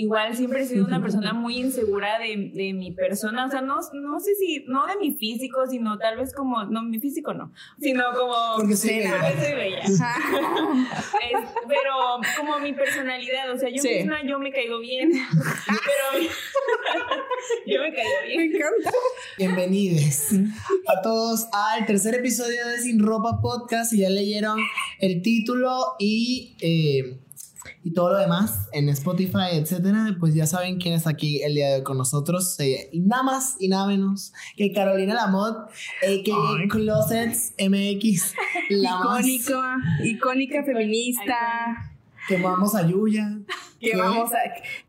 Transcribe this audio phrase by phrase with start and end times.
[0.00, 3.76] igual siempre he sido una persona muy insegura de, de mi persona, o sea, no,
[3.92, 7.52] no sé si, no de mi físico, sino tal vez como, no, mi físico no,
[7.78, 8.34] sino como...
[8.56, 9.82] Porque soy bella.
[9.84, 11.92] Es- pero
[12.38, 13.88] como mi personalidad, o sea, yo Sí.
[13.98, 16.26] misma yo me caigo bien, pero
[17.66, 18.36] yo me caigo bien.
[18.38, 18.90] Me encanta.
[19.38, 20.32] Bienvenidos
[20.86, 23.92] a todos al tercer episodio de Sin Ropa Podcast.
[23.92, 24.58] Y ya leyeron
[24.98, 27.20] el título y, eh,
[27.84, 30.16] y todo lo demás en Spotify, etcétera.
[30.18, 32.58] Pues ya saben quién está aquí el día de hoy con nosotros.
[32.60, 35.56] eh, y nada más y nada menos que Carolina Lamont,
[36.02, 36.68] a.k.a.
[36.68, 38.34] Closets MX.
[38.70, 41.34] La más Icónica, icónica feminista.
[42.28, 43.38] que vamos a Yuya.
[43.80, 44.36] Que vamos a.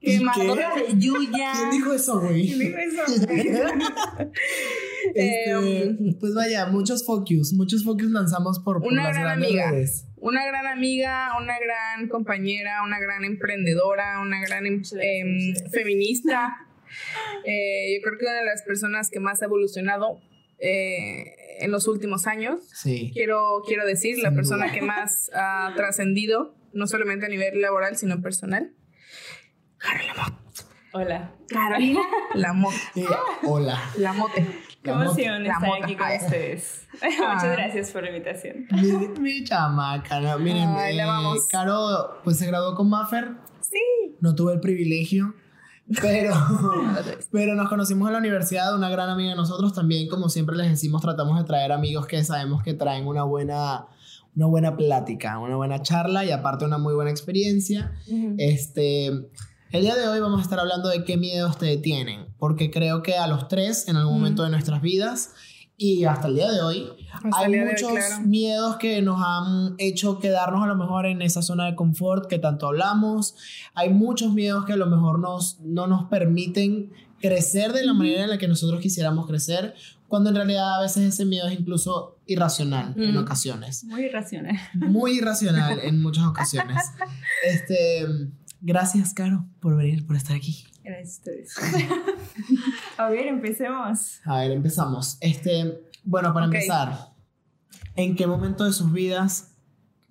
[0.01, 1.53] ¿Y Que de Yuya.
[1.55, 2.45] ¿Quién dijo eso, güey?
[2.45, 3.01] ¿Quién dijo eso?
[5.15, 5.51] Este,
[5.83, 9.71] Em, pues vaya, muchos focus, muchos focus lanzamos por, por Una las gran grandes amiga.
[9.71, 10.05] redes.
[10.21, 16.57] Una gran amiga, una gran compañera, una gran emprendedora, una gran em- em, feminista.
[17.45, 20.19] Eh, yo creo que una de las personas que más ha evolucionado
[20.59, 22.67] eh, en los últimos años.
[22.73, 23.11] Sí.
[23.13, 24.73] Quiero, quiero decir, la persona duda.
[24.73, 28.73] que más ha trascendido, no solamente a nivel laboral, sino personal.
[30.91, 31.33] Hola.
[31.47, 32.01] Carolina
[32.35, 32.75] Lamote.
[32.97, 33.05] Eh,
[33.43, 33.79] hola.
[33.97, 34.45] Lamote.
[34.83, 36.87] Qué emoción estar aquí con ustedes.
[37.01, 37.35] Ah.
[37.35, 38.65] Muchas gracias por la invitación.
[38.71, 41.47] Mi, mi chamaca, no, miren, Ay, eh, amamos.
[41.47, 44.15] Caro pues se graduó con Maffer, Sí.
[44.19, 45.33] no tuve el privilegio,
[46.01, 46.33] pero,
[47.31, 50.69] pero nos conocimos en la universidad, una gran amiga de nosotros también, como siempre les
[50.69, 53.85] decimos, tratamos de traer amigos que sabemos que traen una buena,
[54.35, 57.93] una buena plática, una buena charla y aparte una muy buena experiencia.
[58.37, 59.29] Este,
[59.71, 63.01] el día de hoy vamos a estar hablando de qué miedos te detienen, porque creo
[63.03, 64.17] que a los tres, en algún Mm.
[64.17, 65.31] momento de nuestras vidas,
[65.77, 68.21] y hasta el día de hoy, Hasta hay hoy, muchos claro.
[68.27, 72.37] miedos que nos han hecho quedarnos a lo mejor en esa zona de confort que
[72.37, 73.35] tanto hablamos.
[73.73, 78.23] Hay muchos miedos que a lo mejor nos, no nos permiten crecer de la manera
[78.23, 79.73] en la que nosotros quisiéramos crecer,
[80.07, 84.57] cuando en realidad a veces ese miedo es incluso irracional en ocasiones Muy irracional.
[84.75, 86.77] muy irracional en muchas ocasiones.
[87.47, 88.05] Este,
[88.61, 90.65] gracias, Caro, por venir, por estar aquí.
[90.83, 91.55] Gracias a ustedes.
[92.97, 94.19] A ver, empecemos.
[94.25, 95.17] A ver, empezamos.
[95.21, 96.53] Este, bueno, para Ok.
[96.55, 97.09] empezar,
[97.95, 99.47] ¿en qué momento de sus vidas?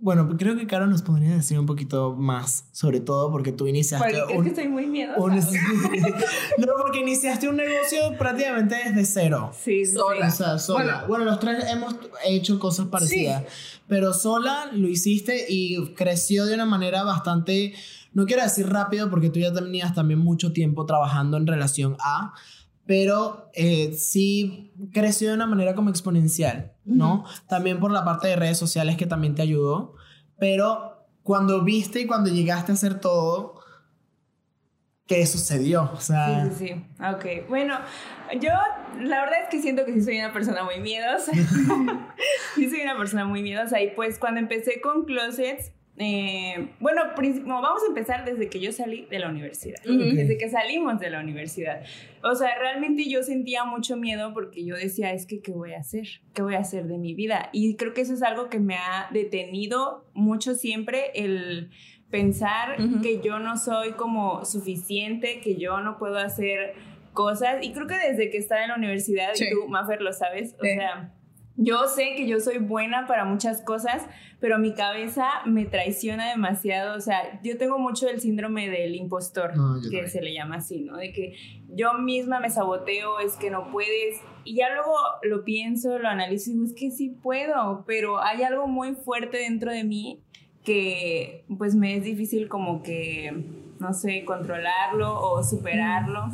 [0.03, 4.03] Bueno, creo que Caro nos podría decir un poquito más, sobre todo porque tú iniciaste
[4.19, 5.21] Porque es un, que estoy muy miedosa.
[5.21, 5.35] un-
[6.59, 9.51] no, porque iniciaste un negocio prácticamente desde cero.
[9.53, 10.29] Sí, sí, Sola.
[10.29, 10.85] O sea, sola.
[10.85, 11.25] Bueno, Bueno.
[11.27, 13.45] los tres hemos hecho cosas parecidas.
[13.89, 17.75] Pero sola lo hiciste y creció de una manera bastante.
[18.13, 22.33] No quiero decir rápido porque tú ya tenías también mucho tiempo trabajando en relación a.
[22.87, 27.25] Pero eh, sí creció de una manera como exponencial, ¿no?
[27.49, 29.95] También por la parte de redes sociales que también te ayudó.
[30.39, 33.61] Pero cuando viste y cuando llegaste a hacer todo,
[35.07, 35.91] ¿qué sucedió?
[35.93, 36.47] O sea.
[36.47, 36.87] Sí, sí, sí.
[37.05, 37.49] Ok.
[37.49, 37.79] Bueno,
[38.41, 38.51] yo
[39.01, 41.33] la verdad es que siento que sí soy una persona muy miedosa.
[42.55, 43.81] sí soy una persona muy miedosa.
[43.81, 45.73] Y pues cuando empecé con Closets,
[46.03, 47.03] eh, bueno,
[47.45, 49.77] vamos a empezar desde que yo salí de la universidad.
[49.85, 51.83] Desde que salimos de la universidad.
[52.25, 55.81] O sea, realmente yo sentía mucho miedo porque yo decía, es que, ¿qué voy a
[55.81, 56.07] hacer?
[56.33, 57.51] ¿Qué voy a hacer de mi vida?
[57.53, 61.69] Y creo que eso es algo que me ha detenido mucho siempre, el
[62.11, 66.73] pensar que yo no soy como suficiente, que yo no puedo hacer
[67.13, 67.63] cosas.
[67.63, 69.45] Y creo que desde que estaba en la universidad, Sí.
[69.45, 70.71] y tú, Mafer, lo sabes, o Sí.
[70.77, 71.13] sea,
[71.63, 74.07] yo sé que yo soy buena para muchas cosas,
[74.41, 76.97] pero mi cabeza me traiciona demasiado.
[76.97, 80.11] O sea, yo tengo mucho el síndrome del impostor, No, yo que también.
[80.11, 80.97] se le llama así, ¿no?
[80.97, 81.35] De que
[81.69, 84.21] yo misma me saboteo, es que no puedes.
[84.45, 88.43] Y ya luego lo pienso, lo analizo y digo, es que sí puedo, pero hay
[88.43, 90.23] algo muy fuerte dentro de mí
[90.65, 93.45] que pues me es difícil como que,
[93.79, 96.31] no sé, controlarlo o superarlo.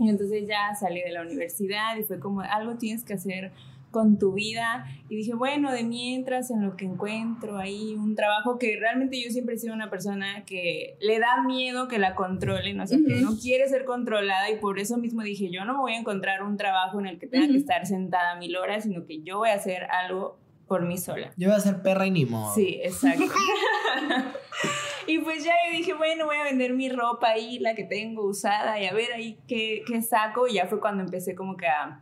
[0.00, 3.52] Y entonces ya salí de la universidad y fue como, algo tienes que hacer
[3.92, 4.86] con tu vida.
[5.08, 9.30] Y dije, bueno, de mientras, en lo que encuentro ahí, un trabajo que realmente yo
[9.30, 13.14] siempre he sido una persona que le da miedo que la controlen, o sea, que
[13.22, 13.30] Ujú.
[13.30, 16.42] no quiere ser controlada y por eso mismo dije, yo no me voy a encontrar
[16.42, 19.50] un trabajo en el que tenga que estar sentada mil horas, sino que yo voy
[19.50, 21.32] a hacer algo por mí sola.
[21.36, 22.54] Yo voy a ser perra y ni modo.
[22.54, 23.24] Sí, exacto.
[25.06, 28.24] y pues ya yo dije, bueno, voy a vender mi ropa ahí, la que tengo
[28.24, 30.48] usada, y a ver ahí qué, qué saco.
[30.48, 32.00] Y ya fue cuando empecé como que a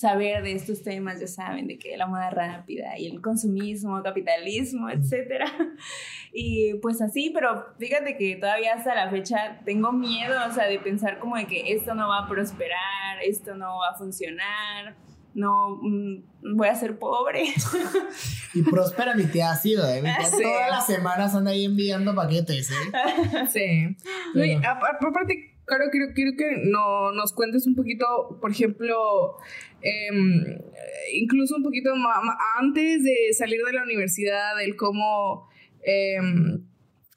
[0.00, 4.88] saber de estos temas, ya saben, de que la moda rápida y el consumismo, capitalismo,
[4.88, 5.46] etcétera.
[6.32, 10.78] Y pues así, pero fíjate que todavía hasta la fecha tengo miedo, o sea, de
[10.78, 14.94] pensar como de que esto no va a prosperar, esto no va a funcionar.
[15.34, 16.22] no mm,
[16.54, 17.46] voy a ser pobre.
[18.54, 20.02] y próspera mi tía ha sido, ¿eh?
[20.02, 20.40] Mi tía Sí.
[20.40, 23.46] todas las semanas anda ahí enviando paquetes, ¿eh?
[23.50, 23.96] Sí.
[24.36, 28.04] Y aparte, claro, quiero, quiero que no, nos cuentes un poquito,
[28.40, 29.36] por ejemplo,
[29.80, 30.58] em,
[31.14, 31.92] incluso un poquito
[32.58, 35.48] antes de salir de la universidad, el cómo,
[35.82, 36.66] em,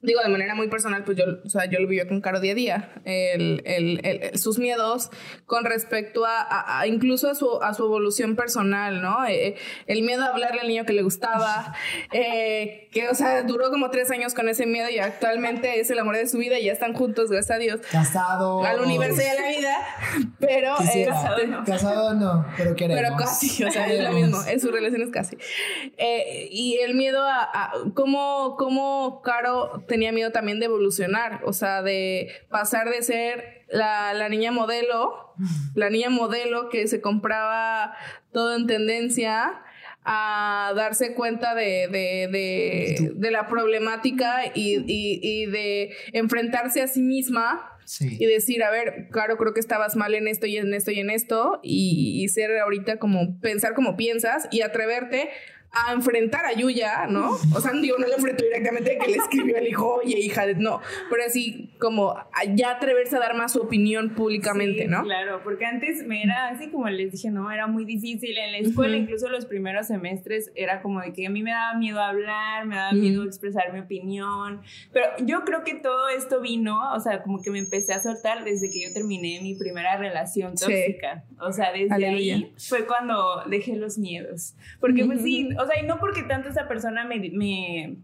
[0.03, 2.51] digo, de manera muy personal, pues yo, o sea, yo lo vivo con Caro día
[2.51, 5.09] a día, el, el- el- sus miedos
[5.45, 9.25] con respecto a, a- a incluso a su, a su evolución personal, ¿no?
[9.25, 9.55] Eh,
[9.88, 11.73] el miedo a hablarle al niño que le gustaba,
[12.11, 16.00] eh, que, o sea, duró como tres años con ese miedo y actualmente es el
[16.00, 18.63] amor de su vida y ya están juntos, gracias a Dios, Casado.
[18.63, 19.77] al universo y a la vida,
[20.39, 20.75] pero...
[21.47, 21.63] No.
[21.63, 23.01] Casado no, pero queremos.
[23.03, 25.38] pero casi, o sea, es lo mismo, en sus relaciones casi.
[25.97, 31.54] Eh, y el miedo a, a cómo, cómo Caro tenía miedo también de evolucionar, o
[31.54, 35.36] sea, de pasar de ser la, la niña modelo,
[35.75, 37.94] la niña modelo que se compraba
[38.31, 39.62] todo en tendencia,
[40.04, 46.88] a darse cuenta de, de, de, de la problemática y, y, y de enfrentarse a
[46.88, 48.16] sí misma Sí.
[48.18, 51.00] y decir, a ver, claro, creo que estabas mal en esto y en esto y
[51.01, 55.30] en esto, y, y ser ahorita como pensar como piensas y atreverte
[55.73, 57.31] a enfrentar a Yuya, ¿no?
[57.31, 60.53] O sea, digo, no le enfrentó directamente que le escribió el hijo, oye, hija, de...
[60.55, 60.79] no,
[61.09, 62.15] pero así como
[62.53, 65.01] ya atreverse a dar más su opinión públicamente, Sí, ¿no?
[65.03, 68.57] Claro, porque antes me era así como les dije, no, era muy difícil en la
[68.59, 69.03] escuela, Ujú.
[69.03, 72.75] incluso los primeros semestres era como de que a mí me daba miedo hablar, me
[72.75, 72.99] daba Ujú.
[73.01, 74.61] miedo expresar mi opinión,
[74.91, 78.43] pero yo creo que todo esto vino, o sea, como que me empecé a soltar
[78.43, 80.65] desde que yo terminé mi primera relación Sí.
[80.65, 82.35] tóxica, o sea, desde Aleluya.
[82.35, 86.50] ahí fue cuando dejé los miedos, porque pues sí, o sea, y no porque tanto
[86.50, 87.19] esa persona me...
[87.31, 87.98] me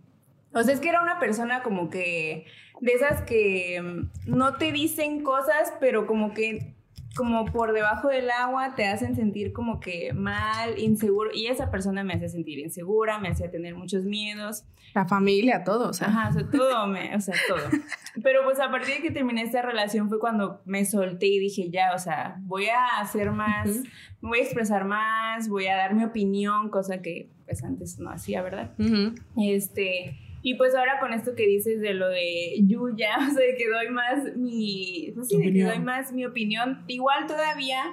[0.52, 2.46] o sea, es que era una persona como que
[2.82, 6.74] de esas que mm, no te dicen cosas, pero como que
[7.20, 11.32] como por debajo del agua te hacen sentir como que mal, inseguro.
[11.34, 14.64] Y esa persona me hacía sentir insegura, me hacía tener muchos miedos.
[14.96, 16.08] La familia, todo, o sea.
[16.08, 17.60] Ajá, o sea, todo, me, o sea, todo.
[18.24, 21.70] Pero pues a partir de que terminé esta relación fue cuando me solté y dije,
[21.70, 23.68] ya, o sea, voy a hacer más,
[24.22, 28.12] me voy a expresar más, voy a dar mi opinión, cosa que pues antes no
[28.12, 28.72] hacía, ¿verdad?
[29.36, 33.56] Este, y pues ahora con esto que dices de lo de Yuya, o sea, de
[33.56, 37.84] que doy más mi, pues sí, de que doy más mi opinión, igual todavía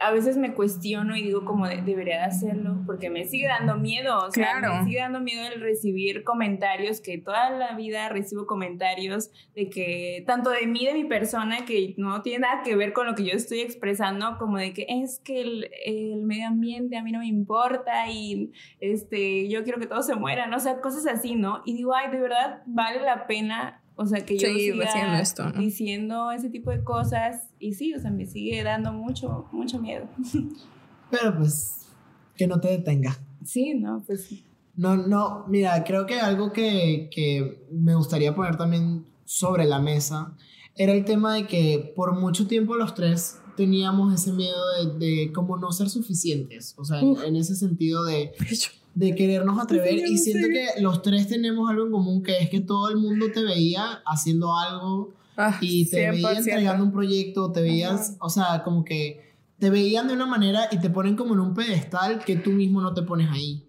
[0.00, 3.76] a veces me cuestiono y digo como de- debería de hacerlo porque me sigue dando
[3.76, 4.74] miedo, o sea, Claro.
[4.78, 10.24] me sigue dando miedo el recibir comentarios que toda la vida recibo comentarios de que
[10.26, 13.24] tanto de mí de mi persona que no tiene nada que ver con lo que
[13.24, 17.18] yo estoy expresando como de que es que el, el medio ambiente a mí no
[17.20, 21.62] me importa y este yo quiero que todos se mueran, o sea, cosas así, ¿no?
[21.64, 25.16] Y digo, ay, de verdad vale la pena o sea, que yo Seguir siga haciendo
[25.18, 25.60] esto, ¿no?
[25.60, 30.08] diciendo ese tipo de cosas y sí, o sea, me sigue dando mucho, mucho miedo.
[31.10, 31.88] Pero pues,
[32.34, 33.18] que no te detenga.
[33.44, 34.30] Sí, no, pues
[34.74, 40.34] No, no, mira, creo que algo que, que me gustaría poner también sobre la mesa
[40.76, 45.32] era el tema de que por mucho tiempo los tres teníamos ese miedo de, de
[45.32, 48.32] como no ser suficientes, o sea, en, en ese sentido de,
[48.94, 50.32] de querernos atrever Sí, y sí.
[50.32, 53.42] siento que los tres tenemos algo en común que es que todo el mundo te
[53.44, 56.36] veía haciendo algo Ah, y te veía 100%.
[56.38, 60.78] entregando un proyecto, te veías, o sea, como que te veían de una manera y
[60.80, 63.64] te ponen como en un pedestal que tú mismo no te pones ahí.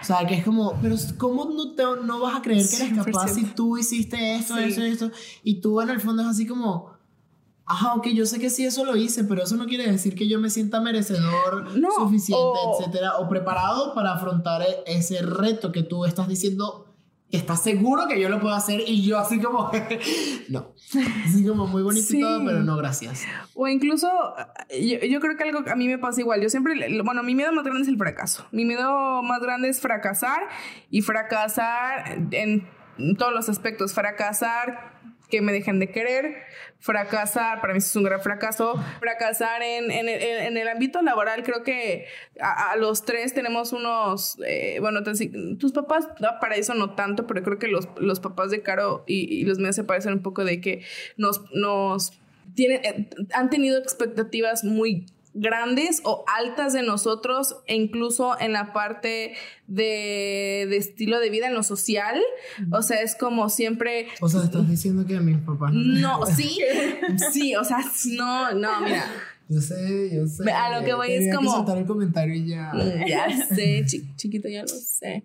[0.00, 2.94] O sea, que es como, pero ¿cómo no, te, no vas a creer que eres
[2.98, 3.34] capaz 100%.
[3.34, 4.64] si tú hiciste esto, Sí.
[4.64, 5.10] eso, esto?
[5.44, 6.90] Y tú en el fondo es así como,
[7.66, 10.28] ajá, ok, yo sé que sí, eso lo hice, pero eso no quiere decir que
[10.28, 15.72] yo me sienta merecedor, No, suficiente, o- etcétera, o preparado para afrontar e- ese reto
[15.72, 16.90] que tú estás diciendo
[17.30, 19.70] que estás seguro que yo lo puedo hacer y yo así como,
[20.50, 20.72] no,
[21.26, 22.18] así como muy bonito Sí.
[22.18, 23.22] y todo, pero no, gracias.
[23.54, 24.08] O incluso,
[24.70, 26.40] yo, yo creo que algo a mí me pasa igual.
[26.42, 28.46] Yo siempre, bueno, mi miedo más grande es el fracaso.
[28.52, 30.42] Mi miedo más grande es fracasar
[30.90, 32.68] y fracasar en
[33.16, 33.94] todos los aspectos.
[33.94, 34.92] Fracasar
[35.28, 36.36] que me dejen de querer,
[36.84, 41.42] fracasar, para mí es un gran fracaso, fracasar en, en, el- en el ámbito laboral,
[41.42, 42.04] creo que
[42.38, 45.02] a, a los tres tenemos unos, eh, bueno,
[45.58, 46.06] tus papás,
[46.42, 49.58] para eso no tanto, pero creo que los, los papás de Caro y, y los
[49.58, 50.82] míos se parecen un poco de que
[51.16, 52.12] nos, nos
[52.54, 58.72] tienen, eh, han tenido expectativas muy grandes o altas de nosotros e incluso en la
[58.72, 59.34] parte
[59.66, 62.20] de, de estilo de vida en lo social.
[62.72, 66.20] O sea es como siempre O sea, estás diciendo que mis papás no...
[66.20, 66.58] no sí
[67.32, 67.78] sí o sea
[68.16, 69.04] no no mira.
[69.46, 70.50] Yo sé, yo sé.
[70.50, 72.72] A lo que voy es como- Que soltar el comentario y ya.
[72.72, 75.24] Mm, ya sé chi- chiquito ya lo sé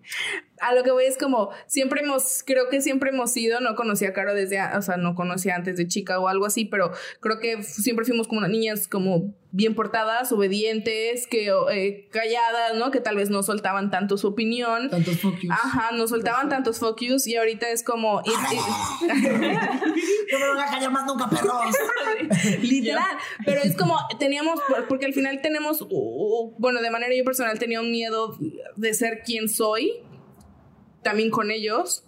[0.60, 4.10] a lo que voy es como, siempre hemos, creo que siempre hemos sido, no conocía
[4.10, 7.38] a Caro desde, o sea, no conocía antes de chica o algo así, pero creo
[7.38, 12.90] que siempre fuimos como niñas como bien portadas, obedientes, que eh, calladas, ¿no?
[12.90, 14.90] Que tal vez no soltaban tanto su opinión.
[14.90, 15.50] Tantos focus.
[15.50, 18.22] Ajá, no soltaban tantos focus y ahorita es como...
[18.26, 18.28] no
[20.38, 21.74] me van a callar más nunca, perros.
[22.62, 23.16] Literal.
[23.44, 25.84] Pero es como, teníamos, porque al final tenemos,
[26.58, 28.36] bueno, de manera yo personal tenía un miedo
[28.76, 30.00] de ser quien soy,
[31.02, 32.04] también con ellos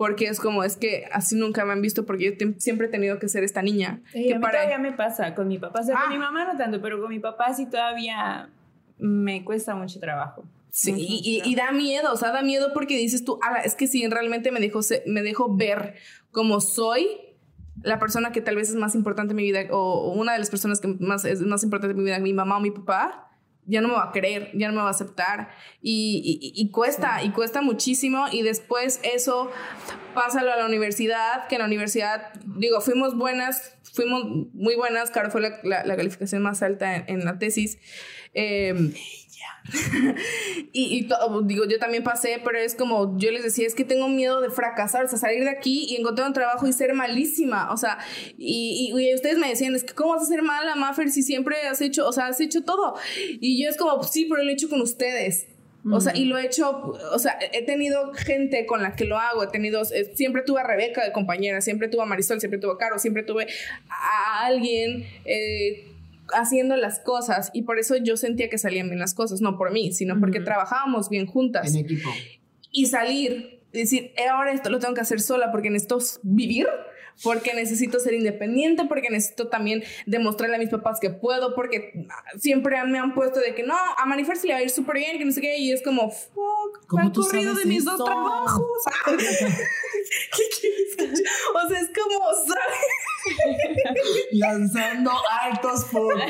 [0.00, 3.18] porque es como, es que así nunca me han visto porque yo siempre he tenido
[3.18, 4.00] que ser esta niña.
[4.14, 6.20] que a mí todavía me pasa con mi papá, o sea, con mi ah.
[6.20, 8.48] mamá no tanto, pero con mi papá sí todavía
[8.96, 10.44] me cuesta mucho trabajo.
[10.70, 14.06] Sí, y, y, da miedo, o sea, da miedo porque dices tú, es que si
[14.08, 15.96] realmente me dejo, me dejo ver
[16.30, 17.06] como soy,
[17.82, 20.48] la persona que tal vez es más importante en mi vida, o una de las
[20.48, 23.29] personas que más es más importante en mi vida, mi mamá o mi papá,
[23.66, 25.50] ya no me va a creer, ya no me va a aceptar.
[25.82, 28.26] Y, y, cuesta, y cuesta muchísimo.
[28.32, 29.50] Y después eso,
[30.14, 34.24] pásalo a la universidad, que en la universidad, digo, fuimos buenas, fuimos
[34.54, 37.78] muy buenas, claro, fue la, la, calificación más alta en, la tesis.
[38.34, 38.92] Eh,
[40.72, 41.08] y,
[41.44, 44.50] digo, yo también pasé, pero es como yo les decía, es que tengo miedo de
[44.50, 47.98] fracasar, o sea, salir de aquí y encontrar un trabajo y ser malísima, o sea,
[48.38, 51.80] y, ustedes me decían, es que ¿cómo vas a ser mala, Maffer, si siempre has
[51.80, 52.94] hecho, o sea, has hecho todo?
[53.40, 55.46] Y yo es como, sí, pero lo he hecho con ustedes.
[55.90, 56.70] O sea, y lo he hecho,
[57.10, 60.60] o sea, he tenido gente con la que lo hago, he tenido, eh, siempre tuve
[60.60, 63.46] a Rebeca de compañera, siempre tuve a Marisol, siempre tuve a Caro, siempre tuve
[63.88, 65.89] a alguien eh,
[66.32, 69.72] haciendo las cosas y por eso yo sentía que salían bien las cosas, no por
[69.72, 71.74] mí, sino porque trabajábamos bien juntas.
[71.74, 72.10] En equipo.
[72.72, 76.68] Y salir, decir, eh, ahora esto lo tengo que hacer sola porque necesito vivir,
[77.22, 82.06] porque necesito ser independiente, porque necesito también demostrarle a mis papás que puedo, porque
[82.38, 84.96] siempre me han puesto de que no, a Manifer se le va a ir súper
[84.96, 88.04] bien, que no sé qué, y es como, fuck, me han corrido de mis dos
[88.04, 88.66] trabajos.
[89.06, 91.22] ¿Qué quieres?
[91.54, 92.20] O sea, es como,
[94.32, 95.12] Lanzando
[95.42, 96.22] altos focus.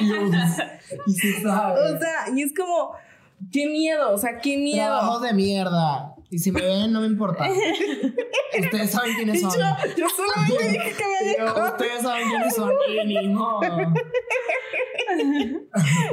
[1.07, 1.81] Y se sabe.
[1.81, 2.95] O sea, y es como,
[3.53, 4.87] qué miedo, o sea, qué miedo.
[4.87, 6.15] Trabajo de mierda.
[6.31, 7.49] Y si me ven, no me importa.
[8.61, 9.51] Ustedes saben quiénes son.
[9.97, 11.65] Yo, solamente dije que me dijo.
[11.65, 12.71] Ustedes saben quiénes son.
[12.89, 13.61] Y ni modo.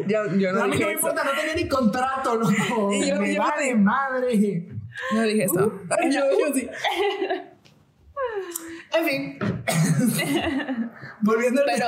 [0.07, 2.91] yo, yo no, a mí no me importa, no tenía ni contrato, loco.
[2.91, 4.67] Y yo, me yo, va de madre.
[5.13, 5.65] No dije esto.
[5.67, 6.67] Uh, yo, yo sí.
[8.97, 9.37] En fin.
[11.21, 11.87] Volviendo al Pero,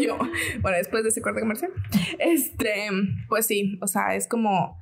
[0.00, 0.18] yo,
[0.60, 1.72] bueno, después de ese corte comercial,
[2.18, 2.90] este,
[3.28, 4.78] pues sí, o sea, es como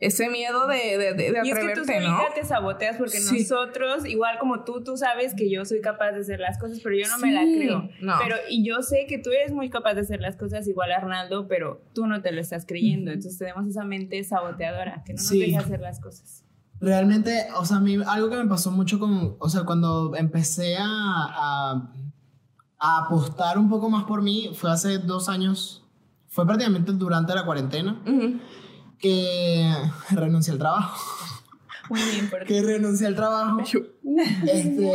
[0.00, 2.18] ese miedo de, de, de, y es que tú ¿no?
[2.34, 6.40] te saboteas porque nosotros, igual como tú, tú sabes que yo soy capaz de hacer
[6.40, 7.88] las cosas, pero yo no me la creo.
[8.22, 10.96] Pero, y yo sé que tú eres muy capaz de hacer las cosas igual a
[10.96, 13.12] Arnaldo, pero tú no te lo estás creyendo.
[13.12, 16.44] Entonces tenemos esa mente saboteadora que no nos deja hacer las cosas.
[16.80, 20.76] Realmente, o sea, a mí algo que me pasó mucho con, o sea, cuando empecé
[20.76, 21.92] a, a,
[22.78, 25.82] apostar un poco más por mí, fue hace dos años,
[26.28, 28.00] fue prácticamente durante la cuarentena,
[28.98, 29.72] que
[30.10, 30.96] renuncié al trabajo.
[31.90, 33.60] Muy bien, Que renuncié al trabajo.
[33.60, 34.92] este,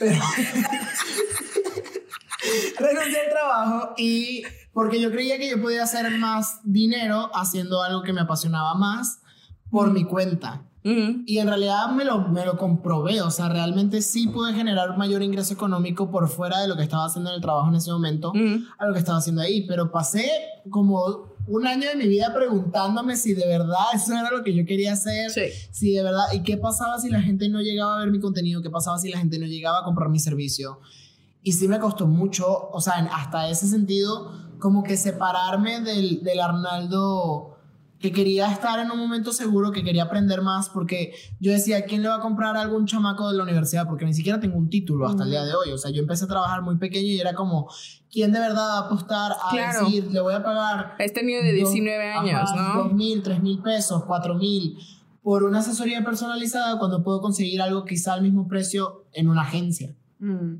[2.78, 4.42] renuncié al trabajo y
[4.72, 9.20] porque yo creía que yo podía hacer más dinero haciendo algo que me apasionaba más
[9.70, 10.62] por mi cuenta.
[10.84, 15.22] Y en realidad me lo, me lo comprobé, o sea, realmente sí pude generar mayor
[15.22, 18.32] ingreso económico por fuera de lo que estaba haciendo en el trabajo en ese momento,
[18.78, 20.28] a lo que estaba haciendo ahí, pero pasé
[20.70, 24.64] como un año de mi vida preguntándome si de verdad eso era lo que yo
[24.66, 25.30] quería hacer,
[25.70, 28.62] si de verdad, y qué pasaba si la gente no llegaba a ver mi contenido,
[28.62, 30.80] qué pasaba si la gente no llegaba a comprar mi servicio.
[31.44, 36.40] Y sí me costó mucho, o sea, hasta ese sentido, como que separarme del, del
[36.40, 37.51] Arnaldo
[38.02, 42.02] que quería estar en un momento seguro, que quería aprender más, porque yo decía, ¿quién
[42.02, 43.86] le va a comprar a algún chamaco de la universidad?
[43.86, 45.70] Porque ni siquiera tengo un título hasta el día de hoy.
[45.70, 47.70] O sea, yo empecé a trabajar muy pequeño y era como,
[48.10, 50.96] ¿quién de verdad va a apostar a decir, le voy a pagar...
[50.98, 52.82] Este niño de 19 años, ¿no?
[52.82, 54.76] Dos mil, tres mil pesos, cuatro mil,
[55.22, 59.94] por una asesoría personalizada cuando puedo conseguir algo quizá al mismo precio en una agencia.
[60.18, 60.56] Mm.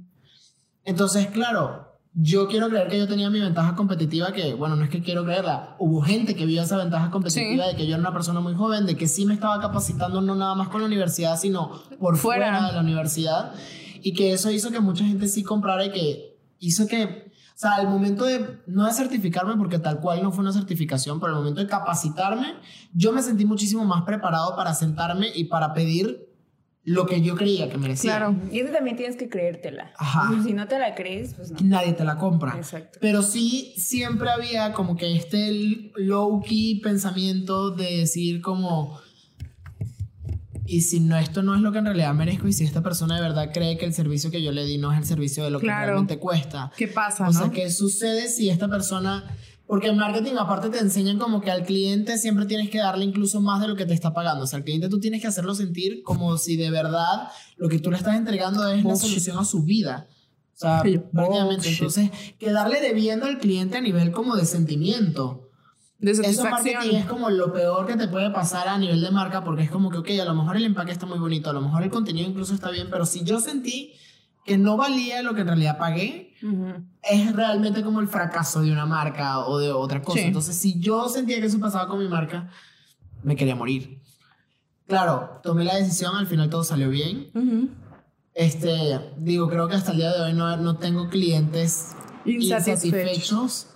[0.84, 4.90] Entonces, claro, yo quiero creer que yo tenía mi ventaja competitiva, que bueno, no es
[4.90, 8.12] que quiero creerla, hubo gente que vio esa ventaja competitiva de que yo era una
[8.12, 11.38] persona muy joven, de que sí me estaba capacitando no nada más con la universidad,
[11.38, 13.54] sino por fuera, de la universidad,
[14.02, 17.81] y que eso hizo que mucha gente sí comprara y que hizo que, o sea,
[17.81, 21.38] el momento de, no de certificarme, porque tal cual no fue una certificación, pero el
[21.38, 22.57] momento de capacitarme,
[22.92, 26.31] yo me sentí muchísimo más preparado para sentarme y para pedir
[26.84, 28.16] lo que yo creía que merecía.
[28.16, 28.36] Claro.
[28.50, 29.92] Y eso también tienes que creértela.
[29.96, 30.30] Ajá.
[30.42, 31.58] Si no te la crees, pues no.
[31.62, 32.54] Nadie te la compra.
[32.56, 32.98] Exacto.
[33.00, 39.00] Pero sí, siempre había como que este low-key pensamiento de decir como...
[40.66, 43.14] y si no, esto no es lo que en realidad merezco y si esta persona
[43.14, 45.50] de verdad cree que el servicio que yo le di no es el servicio de
[45.50, 46.72] lo que realmente cuesta.
[46.76, 47.38] ¿Qué pasa, O no?
[47.38, 49.24] sea, ¿qué sucede si esta persona...
[49.72, 53.40] Porque en marketing aparte te enseñan como que al cliente siempre tienes que darle incluso
[53.40, 54.44] más de lo que te está pagando.
[54.44, 57.78] O sea, al cliente tú tienes que hacerlo sentir como si de verdad lo que
[57.78, 60.08] tú le estás entregando es la solución a su vida.
[60.54, 61.54] O sea, Sí, prácticamente.
[61.56, 61.72] bullshit.
[61.72, 65.48] Entonces, quedarle debiendo al cliente a nivel como de sentimiento.
[65.98, 69.42] de Eso marketing es como lo peor que te puede pasar a nivel de marca
[69.42, 71.62] porque es como que, ok, a lo mejor el empaque está muy bonito, a lo
[71.62, 73.94] mejor el contenido incluso está bien, pero si yo sentí
[74.44, 76.84] que no valía lo que en realidad pagué, Ujú.
[77.02, 80.18] es realmente como el fracaso de una marca o de otra cosa.
[80.18, 80.26] Sí.
[80.26, 82.50] Entonces, si yo sentía que eso pasaba con mi marca,
[83.22, 84.00] me quería morir.
[84.87, 87.30] Claro, tomé la decisión, al final todo salió bien.
[87.34, 87.68] Ujú.
[88.34, 91.94] Este, digo, creo que hasta el día de hoy no, no tengo clientes
[92.25, 93.68] Insatisfechos.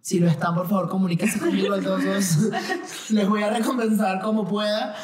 [0.00, 2.50] Si lo están, por favor, comuníquense conmigo al 22.
[3.10, 4.94] Les voy a recompensar como pueda.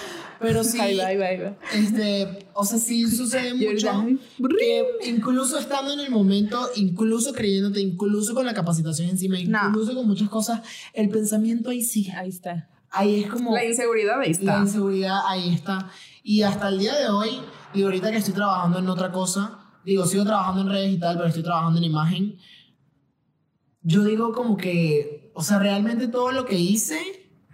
[0.41, 1.57] Pero sí, Ahí va, ahí va, ahí va.
[1.75, 4.07] este, o sea, sí sucede Y mucho
[4.59, 9.69] que incluso estando en el momento, incluso creyéndote, incluso con la capacitación encima, No.
[9.69, 10.63] incluso con muchas cosas,
[10.95, 12.13] el pensamiento ahí sigue.
[12.13, 12.69] Ahí está.
[12.91, 14.59] Ahí es como La inseguridad ahí la está.
[14.61, 15.91] inseguridad, ahí está.
[16.23, 17.31] Y hasta el día de hoy,
[17.75, 21.17] digo, ahorita que estoy trabajando en otra cosa, digo, sigo trabajando en redes y tal,
[21.17, 22.37] pero estoy trabajando en imagen.
[23.83, 26.99] Yo digo como que, o sea, realmente todo lo que hice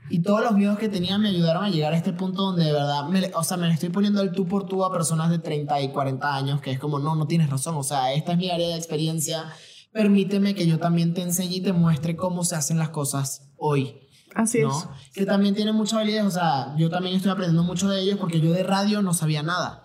[0.08, 2.72] y todos los miedos que tenía me ayudaron a llegar a este punto donde de
[2.72, 5.80] verdad, me, o sea, me estoy poniendo el tú por tú a personas de 30
[5.80, 8.50] y 40 años, que es como, no, no tienes razón, o sea, esta es mi
[8.50, 9.44] área de experiencia,
[9.92, 14.00] permíteme que yo también te enseñe y te muestre cómo se hacen las cosas hoy.
[14.34, 14.70] Así ¿no?
[14.70, 14.88] es.
[15.12, 18.40] Que también tiene mucha validez, o sea, yo también estoy aprendiendo mucho de ellos porque
[18.40, 19.82] yo de radio no sabía nada.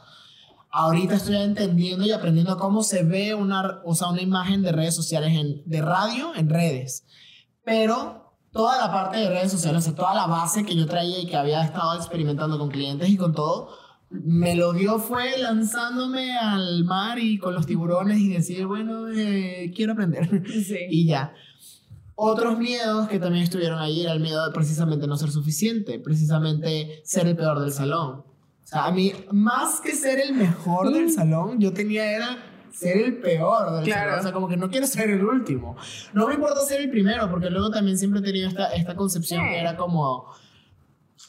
[0.70, 4.96] Ahorita estoy entendiendo y aprendiendo cómo se ve una, o sea, una imagen de redes
[4.96, 7.06] sociales, en, de radio en redes.
[7.64, 11.20] Pero toda la parte de redes sociales, o sea, toda la base que yo traía
[11.20, 13.70] y que había estado experimentando con clientes y con todo,
[14.10, 19.72] me lo dio fue lanzándome al mar y con los tiburones y decir, bueno, eh,
[19.74, 20.44] quiero aprender.
[20.48, 20.78] Sí.
[20.90, 21.34] y ya.
[22.16, 27.02] Otros miedos que también estuvieron ahí era el miedo de precisamente no ser suficiente, precisamente
[27.04, 28.26] ser el peor del salón.
[28.64, 32.98] O sea, a mí, más que ser el mejor del salón, yo tenía era ser
[32.98, 34.20] el peor del Claro.
[34.20, 35.76] O sea, como que no quiero ser el último.
[36.14, 39.44] No me importa ser el primero, porque luego también siempre he tenido esta, esta concepción
[39.50, 40.28] que era como...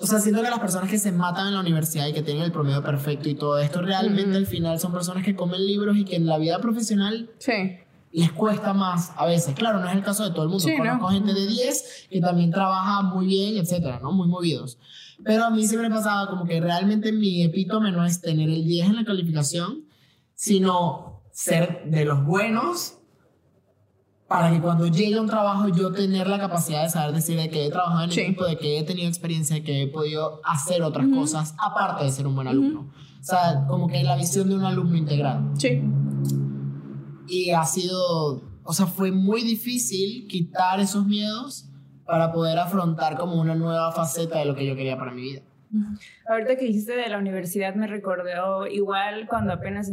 [0.00, 2.42] O sea, siento que las personas que se matan en la universidad y que tienen
[2.44, 4.38] el promedio perfecto y todo esto, realmente Ujú.
[4.38, 7.76] al final son personas que comen libros y que en la vida profesional Sí.
[8.10, 9.54] les cuesta más a veces.
[9.54, 10.64] Claro, no es el caso de todo el mundo.
[10.64, 10.78] Sí, ¿no?
[10.84, 14.12] Conozco gente de 10 que también trabaja muy bien, etcétera, ¿no?
[14.12, 14.78] Muy movidos.
[15.24, 18.64] Pero a mí siempre me pasaba como que realmente mi epítome no es tener el
[18.66, 19.84] 10 en la calificación,
[20.34, 22.98] sino ser de los buenos
[24.28, 27.66] para que cuando llegue un trabajo yo tener la capacidad de saber decir de que
[27.66, 28.20] he trabajado en Sí.
[28.20, 32.10] equipo, de que he tenido experiencia, de que he podido hacer otras cosas aparte de
[32.10, 32.90] ser un buen alumno.
[33.20, 35.50] O sea, como que la visión de un alumno integral.
[35.58, 35.82] Sí.
[37.28, 41.68] Y ha sido, o sea, fue muy difícil quitar esos miedos
[42.06, 45.42] para poder afrontar como una nueva faceta de lo que yo quería para mi vida.
[46.26, 49.90] Ahorita que dijiste de la universidad me recordó igual cuando apenas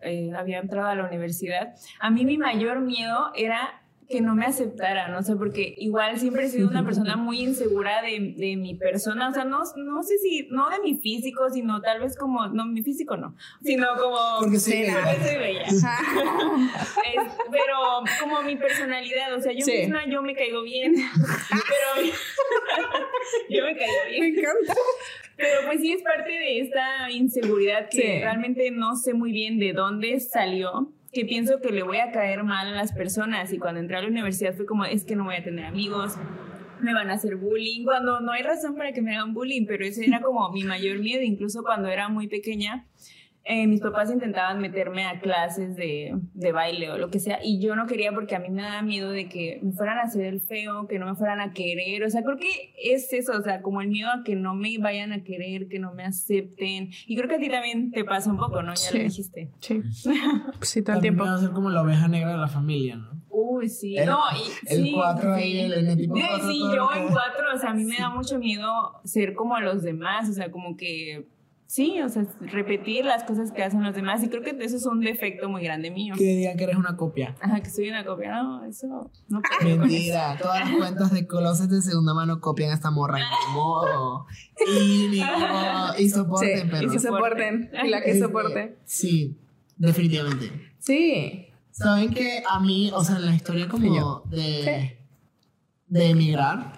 [0.00, 1.74] eh, había entrado a la universidad.
[2.00, 6.44] A mí mi mayor miedo era que no me aceptaran, o sea, porque igual siempre
[6.46, 10.16] he sido una persona muy insegura de, de mi persona, o sea, no, no sé
[10.18, 14.16] si, no de mi físico, sino tal vez como, no, mi físico no, sino como...
[14.40, 15.14] Porque soy bella.
[15.22, 15.62] soy bella.
[15.66, 17.76] Es- pero
[18.20, 19.72] como mi personalidad, o sea, yo Sí.
[19.72, 22.08] misma yo me caigo bien, pero
[23.50, 24.20] yo me caigo bien.
[24.20, 24.74] Me encanta.
[25.36, 28.20] Pero pues sí es parte de esta inseguridad que Sí.
[28.20, 32.44] realmente no sé muy bien de dónde salió, que pienso que le voy a caer
[32.44, 35.24] mal a las personas y cuando entré a la universidad fue como, es que no
[35.24, 36.16] voy a tener amigos,
[36.80, 39.84] me van a hacer bullying, cuando no hay razón para que me hagan bullying, pero
[39.84, 42.86] ese era como mi mayor miedo, incluso cuando era muy pequeña.
[43.50, 47.60] Eh, mis papás intentaban meterme a clases de, de baile o lo que sea, y
[47.60, 50.26] yo no quería porque a mí me daba miedo de que me fueran a hacer
[50.26, 53.42] el feo, que no me fueran a querer, o sea, creo que es eso, o
[53.42, 56.90] sea, como el miedo a que no me vayan a querer, que no me acepten,
[57.06, 58.72] y creo que a ti también te pasa un poco, ¿no?
[58.72, 58.98] Ya Sí.
[58.98, 59.50] lo dijiste.
[59.60, 59.82] Sí.
[60.60, 61.24] Sí, todo el También tiempo.
[61.24, 63.10] va a ser como la oveja negra de la familia, ¿no?
[63.30, 65.58] Uy, sí, El- no, y, El sí, 4 ahí, sí.
[65.60, 68.38] el, el tipo cuatro, sí, yo en cuatro, o sea, a mí me da mucho
[68.38, 71.26] miedo ser como los demás, o sea, como que,
[71.68, 74.86] sí, o sea, repetir las cosas que hacen los demás, y creo que eso es
[74.86, 76.14] un defecto muy grande mío.
[76.16, 77.36] Que digan que eres una copia.
[77.40, 79.80] Ajá, que soy una copia, no, eso no puedo eso.
[79.80, 83.18] Mentira, todas las cuentas de closet de segunda mano copian a esta morra.
[83.18, 84.26] Ni modo.
[84.66, 85.94] Y ni modo.
[85.98, 86.92] Y Sí, soporten, y perros.
[86.92, 87.70] que soporten.
[87.84, 88.76] Y la que Este, soporte.
[88.86, 89.36] Sí,
[89.76, 90.50] definitivamente.
[90.78, 91.44] Sí.
[91.70, 94.96] Saben que a mí, o sea, en la historia como de,
[95.86, 96.72] de emigrar,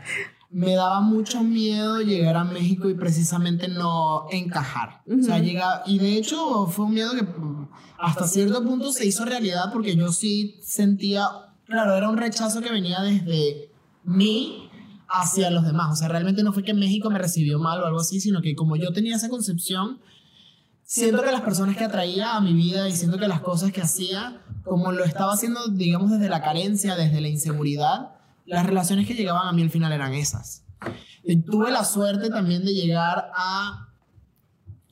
[0.50, 5.02] me daba mucho miedo llegar a México y precisamente no encajar.
[5.06, 7.24] O sea, llega, y de hecho fue un miedo que
[7.98, 11.28] hasta cierto punto se hizo realidad porque yo sí sentía,
[11.66, 13.70] claro, era un rechazo que venía desde
[14.02, 14.68] mí
[15.08, 15.92] hacia los demás.
[15.92, 18.56] O sea, realmente no fue que México me recibió mal o algo así, sino que
[18.56, 20.00] como yo tenía esa concepción,
[20.82, 23.82] siento que las personas que atraía a mi vida y siento que las cosas que
[23.82, 29.14] hacía, como lo estaba haciendo, digamos, desde la carencia, desde la inseguridad, las relaciones que
[29.14, 30.64] llegaban a mí al final eran esas.
[31.46, 33.88] Tuve la suerte también de llegar a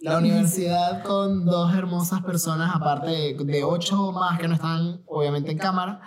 [0.00, 5.58] la universidad con dos hermosas personas, aparte de, ocho más que no están obviamente en
[5.58, 6.00] cámara.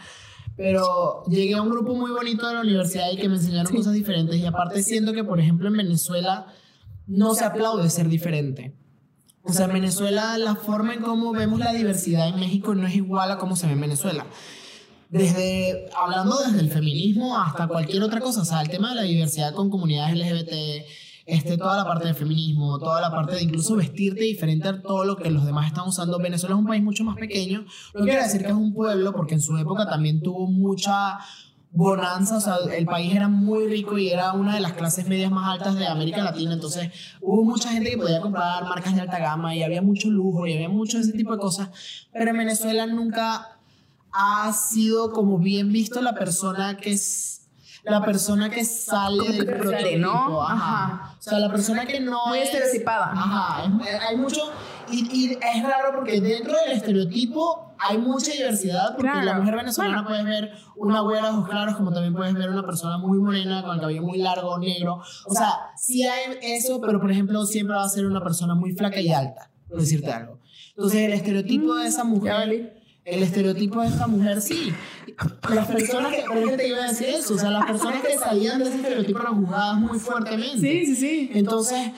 [0.55, 3.93] Pero llegué a un grupo muy bonito de la universidad y que me enseñaron cosas
[3.93, 4.35] diferentes.
[4.37, 6.47] Y aparte siento que, por ejemplo, en Venezuela
[7.07, 8.75] no se aplaude ser diferente.
[9.43, 12.95] O sea, en Venezuela la forma en cómo vemos la diversidad en México no es
[12.95, 14.25] igual a cómo se ve en Venezuela
[15.11, 19.01] desde, hablando desde el feminismo hasta cualquier otra cosa, o sea, el tema de la
[19.01, 20.85] diversidad con comunidades LGBT,
[21.25, 25.03] este, toda la parte del feminismo, toda la parte de incluso vestirte diferente a todo
[25.03, 26.17] lo que los demás están usando.
[26.17, 29.35] Venezuela es un país mucho más pequeño, no quiere decir que es un pueblo, porque
[29.35, 31.19] en su época también tuvo mucha
[31.73, 35.31] bonanza, o sea, el país era muy rico y era una de las clases medias
[35.31, 36.89] más altas de América Latina, entonces
[37.21, 40.53] hubo mucha gente que podía comprar marcas de alta gama y había mucho lujo y
[40.53, 41.69] había mucho ese tipo de cosas,
[42.13, 43.60] pero en Venezuela nunca
[44.13, 47.41] ha sido como bien visto la persona que es
[47.83, 50.41] la persona que sale del prototipo, ¿no?
[50.43, 51.15] Ajá.
[51.17, 53.11] O sea, la persona que no muy estereotipada.
[53.11, 53.63] Ajá,
[54.07, 54.51] hay mucho
[54.91, 60.25] y, es raro porque dentro del estereotipo hay mucha diversidad porque la mujer venezolana puedes
[60.25, 63.75] ver una güera de ojos claros como también puedes ver una persona muy morena con
[63.75, 65.01] el cabello muy largo, negro.
[65.25, 68.73] O sea, sí hay eso, pero por ejemplo siempre va a ser una persona muy
[68.73, 70.39] flaca y alta, por decirte algo.
[70.75, 74.73] Entonces el estereotipo de esa mujer el estereotipo de esta mujer, sí.
[75.49, 78.59] Las personas que, por te iba a decir eso, o sea, las personas que salían
[78.59, 80.59] de ese estereotipo eran juzgadas muy fuertemente.
[80.59, 81.31] Sí, sí, sí.
[81.33, 81.91] Entonces,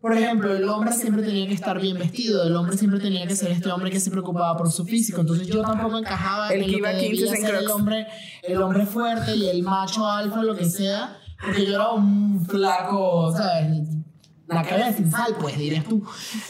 [0.00, 3.36] por ejemplo, el hombre siempre tenía que estar bien vestido, el hombre siempre tenía que
[3.36, 6.72] ser este hombre que se preocupaba por su físico, entonces yo tampoco encajaba el en
[6.72, 8.06] lo que debía ser el hombre,
[8.42, 13.32] el hombre fuerte y el macho alfa, lo que sea, porque yo era un flaco,
[13.36, 13.88] ¿sabes?
[14.46, 16.02] La cabeza sin sal, pues, dirías tú.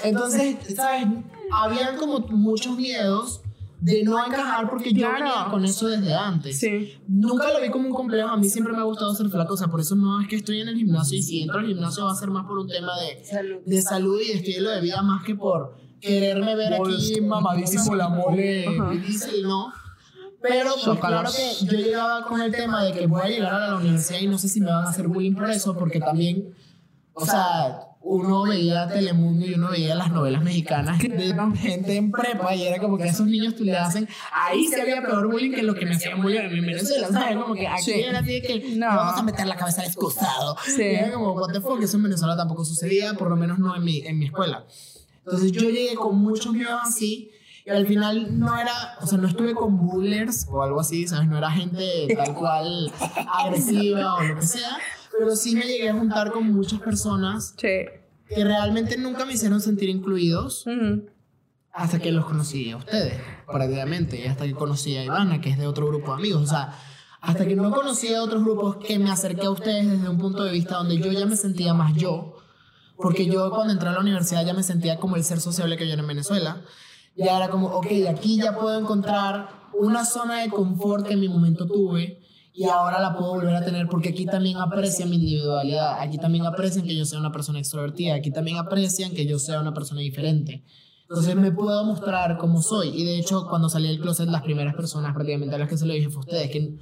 [0.04, 1.06] Entonces, ¿sabes?
[1.52, 3.42] Habían como muchos miedos
[3.80, 6.58] de no encajar porque yo venía con eso desde antes.
[6.58, 6.94] Sí.
[7.08, 9.56] Nunca lo vi como un complejo, a mí siempre me ha gustado ser flaco, o
[9.56, 12.04] sea, por eso no es que estoy en el gimnasio y si entro al gimnasio
[12.04, 14.80] va a ser más por un tema de salud, de salud y de estilo de
[14.80, 19.72] vida más que por quererme ver aquí mamadísimo la mole y no.
[20.42, 23.68] Pero pues claro que yo llegaba con el tema de que voy a llegar a
[23.68, 26.54] la universidad y no sé si me van a hacer bullying por eso, porque también,
[27.12, 32.54] o sea, uno veía Telemundo y uno veía las novelas mexicanas de gente en prepa
[32.54, 35.52] y era como que a esos niños tú le hacen, ahí sí había peor bullying
[35.52, 37.36] que lo que me hacían bullying en Venezuela, ¿sabes?
[37.36, 38.86] Como que aquí era así que no.
[38.86, 40.56] vamos a meter la cabeza al excusado.
[40.64, 40.82] Sí.
[40.82, 43.76] Y era como, what the fuck, eso en Venezuela tampoco sucedía, por lo menos no
[43.76, 44.64] en mi, en mi escuela.
[45.24, 47.30] Entonces yo llegué con muchos miedos así
[47.64, 51.28] y al final no era, o sea, no estuve con bullers o algo así, ¿sabes?
[51.28, 52.92] No era gente tal cual
[53.32, 54.78] agresiva o lo que sea
[55.20, 59.88] pero sí me llegué a juntar con muchas personas que realmente nunca me hicieron sentir
[59.88, 60.64] incluidos
[61.72, 65.58] hasta que los conocí a ustedes, prácticamente, y hasta que conocí a Ivana, que es
[65.58, 66.74] de otro grupo de amigos, o sea,
[67.20, 70.42] hasta que no conocí a otros grupos que me acerqué a ustedes desde un punto
[70.42, 72.38] de vista donde yo ya me sentía más yo,
[72.96, 75.86] porque yo cuando entré a la universidad ya me sentía como el ser sociable que
[75.86, 76.62] yo era en Venezuela,
[77.16, 81.28] ya era como, ok, aquí ya puedo encontrar una zona de confort que en mi
[81.28, 82.20] momento tuve,
[82.52, 86.46] y ahora la puedo volver a tener porque aquí también aprecian mi individualidad, aquí también
[86.46, 90.00] aprecian que yo sea una persona extrovertida, aquí también aprecian que yo sea una persona
[90.00, 90.64] diferente.
[91.02, 92.90] Entonces me puedo mostrar como soy.
[92.90, 95.86] Y de hecho, cuando salí del closet, las primeras personas prácticamente a las que se
[95.86, 96.78] lo dije fue ustedes, que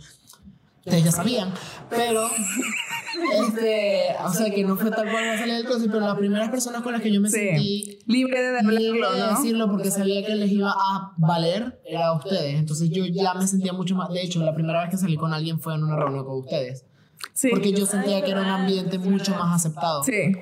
[0.78, 1.52] ustedes ya sabían,
[1.90, 2.28] pero
[3.46, 6.50] este, o sea, que no fue tal cual a salir del closet, pero las primeras
[6.50, 10.70] personas con las que yo me sentí libre de, decirlo porque sabía que les iba
[10.70, 12.58] a valer era a ustedes.
[12.58, 14.10] Entonces yo ya me sentía mucho más.
[14.10, 16.84] De hecho, la primera vez que salí con alguien fue en una reunión con ustedes.
[17.32, 17.48] Sí.
[17.50, 20.02] Porque yo sentía que era un ambiente mucho más aceptado.
[20.04, 20.32] Sí.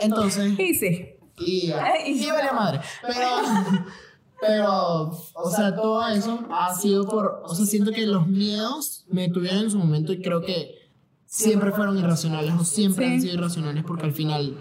[0.00, 0.58] Entonces.
[0.58, 1.08] Y sí.
[1.38, 1.72] Y,
[2.06, 2.80] y, y vale madre.
[3.06, 3.26] Pero.
[4.42, 9.28] Pero, o sea, todo eso ha sido por, o sea, siento que los miedos me
[9.28, 10.90] tuvieron en su momento y creo que
[11.26, 14.56] siempre fueron irracionales o siempre han sido irracionales porque al final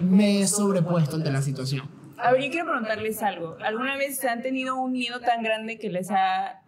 [0.00, 1.90] me he sobrepuesto ante la situación.
[2.16, 3.58] A ver, yo quiero preguntarles algo.
[3.62, 6.62] ¿Alguna vez han tenido un miedo tan grande que les ha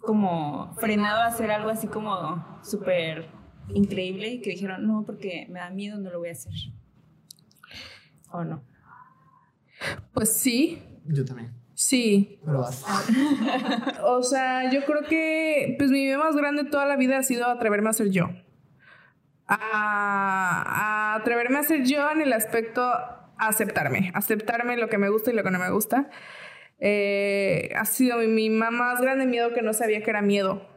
[0.00, 3.28] como frenado a hacer algo así como súper
[3.74, 6.54] increíble y que dijeron, no, porque me da miedo, no lo voy a hacer?
[8.30, 8.62] ¿O no?
[10.14, 11.52] Pues sí, yo también.
[11.74, 12.40] Sí.
[12.44, 12.64] Pero
[14.04, 17.46] o sea, yo creo que pues mi miedo más grande toda la vida ha sido
[17.46, 18.30] atreverme a ser yo.
[19.46, 22.82] a, atreverme a ser yo en el aspecto
[23.38, 26.10] aceptarme, aceptarme lo que me gusta y lo que no me gusta.
[26.80, 30.68] Eh, ha sido mi, más grande miedo que no sabía que era miedo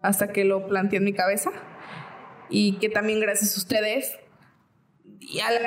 [0.00, 1.50] hasta que lo planteé en mi cabeza
[2.50, 4.18] y que también gracias a ustedes
[5.28, 5.58] y al,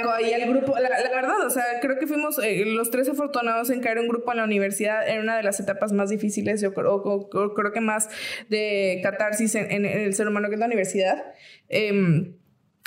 [0.49, 4.07] grupo, la, verdad, o sea, creo que fuimos eh, los tres afortunados en caer un
[4.07, 7.79] grupo en la universidad en una de las etapas más difíciles, yo creo, creo que
[7.79, 8.09] más
[8.49, 11.23] de catarsis en, el ser humano que es la universidad.
[11.69, 12.35] Em,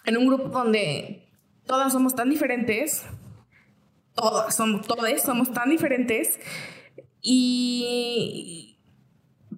[0.05, 1.31] en un grupo donde
[1.65, 3.07] todas somos tan diferentes,
[4.15, 6.39] todas somos, todas somos tan diferentes,
[7.23, 8.79] y,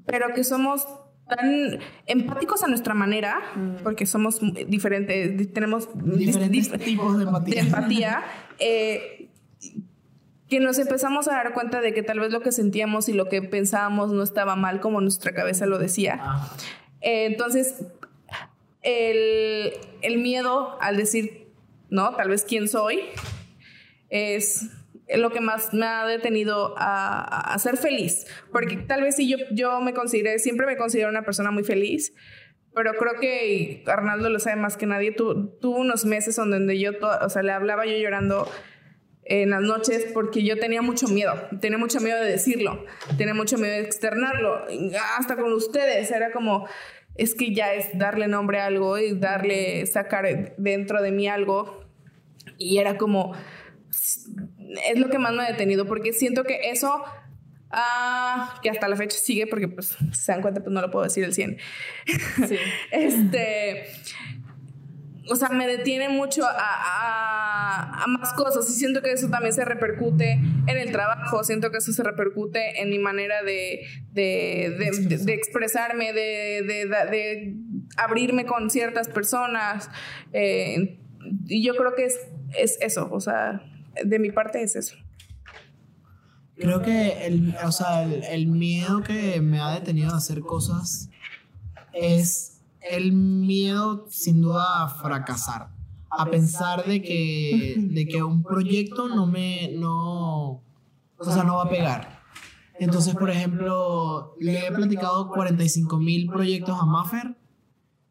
[0.06, 0.86] pero que somos
[1.30, 3.82] tan empáticos a nuestra manera, mm.
[3.82, 8.22] porque somos diferentes, tenemos diferentes tipos de empatía,
[8.58, 9.28] eh,
[10.48, 13.28] que nos empezamos a dar cuenta de que tal vez lo que sentíamos y lo
[13.28, 16.18] que pensábamos no estaba mal como nuestra cabeza lo decía.
[16.20, 16.50] Ah.
[17.00, 17.86] Eh, entonces,
[18.82, 21.46] el, el miedo al decir,
[21.88, 22.14] ¿no?
[22.16, 23.00] Tal vez quién soy,
[24.10, 24.68] es
[25.16, 28.26] lo que más me ha detenido a, a, ser feliz.
[28.52, 32.12] Porque tal vez si yo, yo me consideré, siempre me considero una persona muy feliz,
[32.74, 35.12] pero creo que Arnaldo lo sabe más que nadie.
[35.12, 36.92] tuvo unos meses donde yo,
[37.22, 38.48] o sea, le hablaba yo llorando
[39.24, 42.84] en las noches porque yo tenía mucho miedo, tenía mucho miedo de decirlo,
[43.16, 44.66] tenía mucho miedo de externarlo,
[45.18, 46.66] hasta con ustedes, era como,
[47.14, 51.84] es que ya es darle nombre a algo y darle, sacar dentro de mí algo,
[52.58, 53.34] y era como,
[54.88, 57.02] es lo que más me ha detenido, porque siento que eso,
[57.70, 61.04] ah, que hasta la fecha sigue, porque pues se dan cuenta, pues no lo puedo
[61.04, 61.58] decir el 100.
[62.48, 62.56] Sí.
[62.92, 63.86] este,
[65.30, 69.64] o sea, me detiene mucho a, a, más cosas y siento que eso también se
[69.64, 73.80] repercute en el trabajo, siento que eso se repercute en mi manera de,
[74.12, 74.70] de,
[75.24, 77.54] de, expresarme, de,
[77.96, 79.88] abrirme con ciertas personas.
[80.32, 80.98] Eh,
[81.46, 82.18] y yo creo que es,
[82.58, 83.62] es eso, o sea,
[84.04, 84.96] de mi parte es eso.
[86.56, 91.08] Creo que el, o sea, el, miedo que me ha detenido a hacer cosas
[91.94, 95.70] es el miedo sin duda a fracasar,
[96.10, 100.62] a pensar de que, de que un proyecto no me, no,
[101.16, 102.20] o sea, no va a pegar.
[102.78, 107.36] Entonces, por ejemplo, le he platicado 45 mil proyectos a Maffer,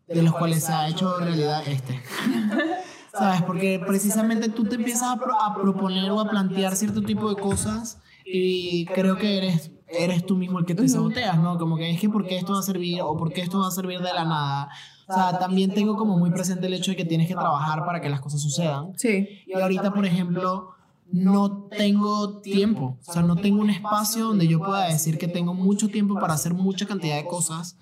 [0.07, 2.01] de los cuales se ha hecho realidad este.
[3.11, 3.41] ¿Sabes?
[3.43, 8.85] Porque precisamente tú te empiezas a, proponer o a plantear cierto tipo de cosas y
[8.85, 11.57] creo que eres, eres tú mismo el que te saboteas, ¿no?
[11.57, 13.67] Como que es que ¿por qué esto va a servir o por qué esto va
[13.67, 14.69] a servir de la nada?
[15.07, 17.99] O sea, también tengo como muy presente el hecho de que tienes que trabajar para
[17.99, 18.93] que las cosas sucedan.
[18.95, 19.27] Sí.
[19.47, 20.75] Y ahorita, por ejemplo,
[21.11, 25.55] no tengo tiempo, o sea, no tengo un espacio donde yo pueda decir que tengo
[25.55, 27.77] mucho tiempo para hacer mucha cantidad de cosas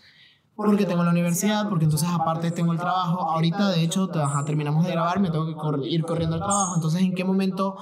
[0.57, 3.21] porque tengo la universidad, porque entonces aparte tengo el trabajo.
[3.29, 4.09] Ahorita, de hecho,
[4.43, 6.75] terminamos de grabar, me tengo que ir corriendo al trabajo.
[6.75, 7.77] Entonces, ¿en qué momento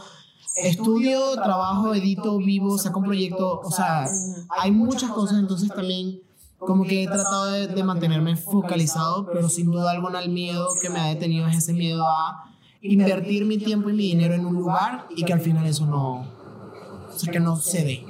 [0.57, 3.61] estudio, trabajo, edito, vivo, saco un proyecto?
[3.63, 4.05] O sea,
[4.49, 6.19] hay muchas cosas, entonces también
[6.59, 10.99] como que he tratado de, mantenerme focalizado, pero sin duda alguna el miedo que me
[10.99, 15.07] ha detenido es ese miedo a invertir mi tiempo y mi dinero en un lugar
[15.15, 18.05] y que al final eso no, o sea, que no se dé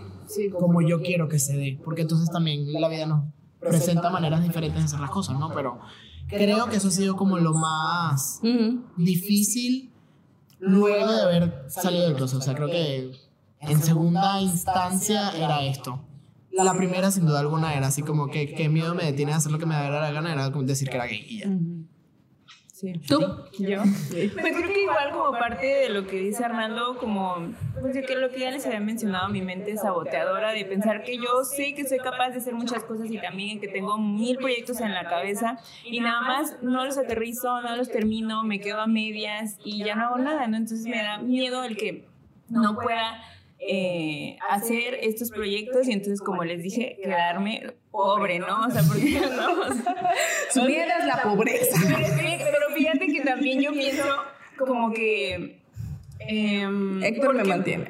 [0.60, 3.35] como yo quiero que se dé, porque entonces también la vida no
[3.67, 5.49] presenta maneras diferentes de hacer las cosas, ¿no?
[5.54, 5.80] Pero
[6.28, 8.41] creo que eso ha sido como lo más
[8.97, 9.91] difícil
[10.60, 12.39] luego de haber salido del closet.
[12.39, 13.12] O sea, creo que
[13.62, 16.01] en segunda instancia era esto.
[16.51, 19.51] La primera, sin duda alguna, era así como que qué miedo me detiene a hacer
[19.51, 21.49] lo que me da la gana, era decir que era gay y ya.
[23.08, 23.19] ¿Tú?
[23.60, 23.82] Yo.
[23.82, 28.30] Pues creo que igual como parte de lo que dice Arnaldo, como pues que lo
[28.30, 31.86] que ya les había mencionado, mi mente es saboteadora de pensar que yo sé que
[31.86, 35.58] soy capaz de hacer muchas cosas y también que tengo mil proyectos en la cabeza
[35.84, 39.95] y nada más no los aterrizo, no los termino, me quedo a medias y ya
[39.95, 40.58] no hago nada, ¿no?
[40.58, 42.06] Entonces me da miedo el que
[42.50, 43.21] no pueda
[43.60, 48.65] eh, hacer estos proyectos y entonces, como les dije, quedarme pobre, ¿no?
[48.67, 49.73] O sea, porque no,
[50.51, 51.79] su miedo es la pobreza.
[51.88, 54.05] Pero, fíjate que también yo pienso
[54.58, 55.62] como que...
[56.27, 56.67] Eh,
[57.03, 57.86] Héctor me mantiene.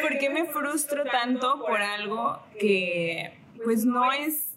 [0.00, 3.32] ¿Por qué me frustro tanto por algo que
[3.64, 4.56] pues no es,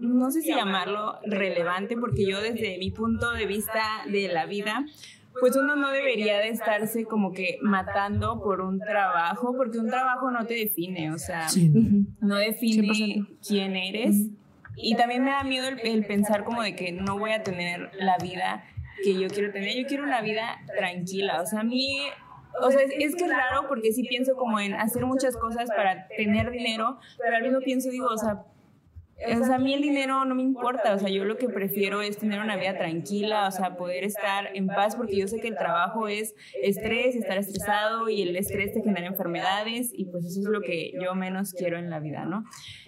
[0.00, 4.86] no sé si llamarlo relevante, porque yo desde mi punto de vista de la vida,
[5.38, 10.30] pues uno no debería de estarse como que matando por un trabajo, porque un trabajo
[10.30, 11.46] no te define, o sea,
[12.20, 12.36] no.
[12.36, 14.28] Define quién eres.
[14.76, 18.16] Y también me da miedo el, pensar como de que no voy a tener la
[18.18, 18.64] vida
[19.04, 19.76] que yo quiero tener.
[19.76, 22.00] Yo quiero una vida tranquila, o sea, a mí
[22.62, 26.08] o sea, es, que es raro porque sí pienso como en hacer muchas cosas para
[26.08, 28.42] tener dinero, pero al mismo pienso, digo, o sea,
[29.26, 32.02] o sea, a mí el dinero no me importa, o sea, yo lo que prefiero
[32.02, 35.48] es tener una vida tranquila, o sea, poder estar en paz, porque yo sé que
[35.48, 40.40] el trabajo es estrés, estar estresado y el estrés te genera enfermedades y pues eso
[40.40, 42.44] es lo que yo menos quiero en la vida, ¿no?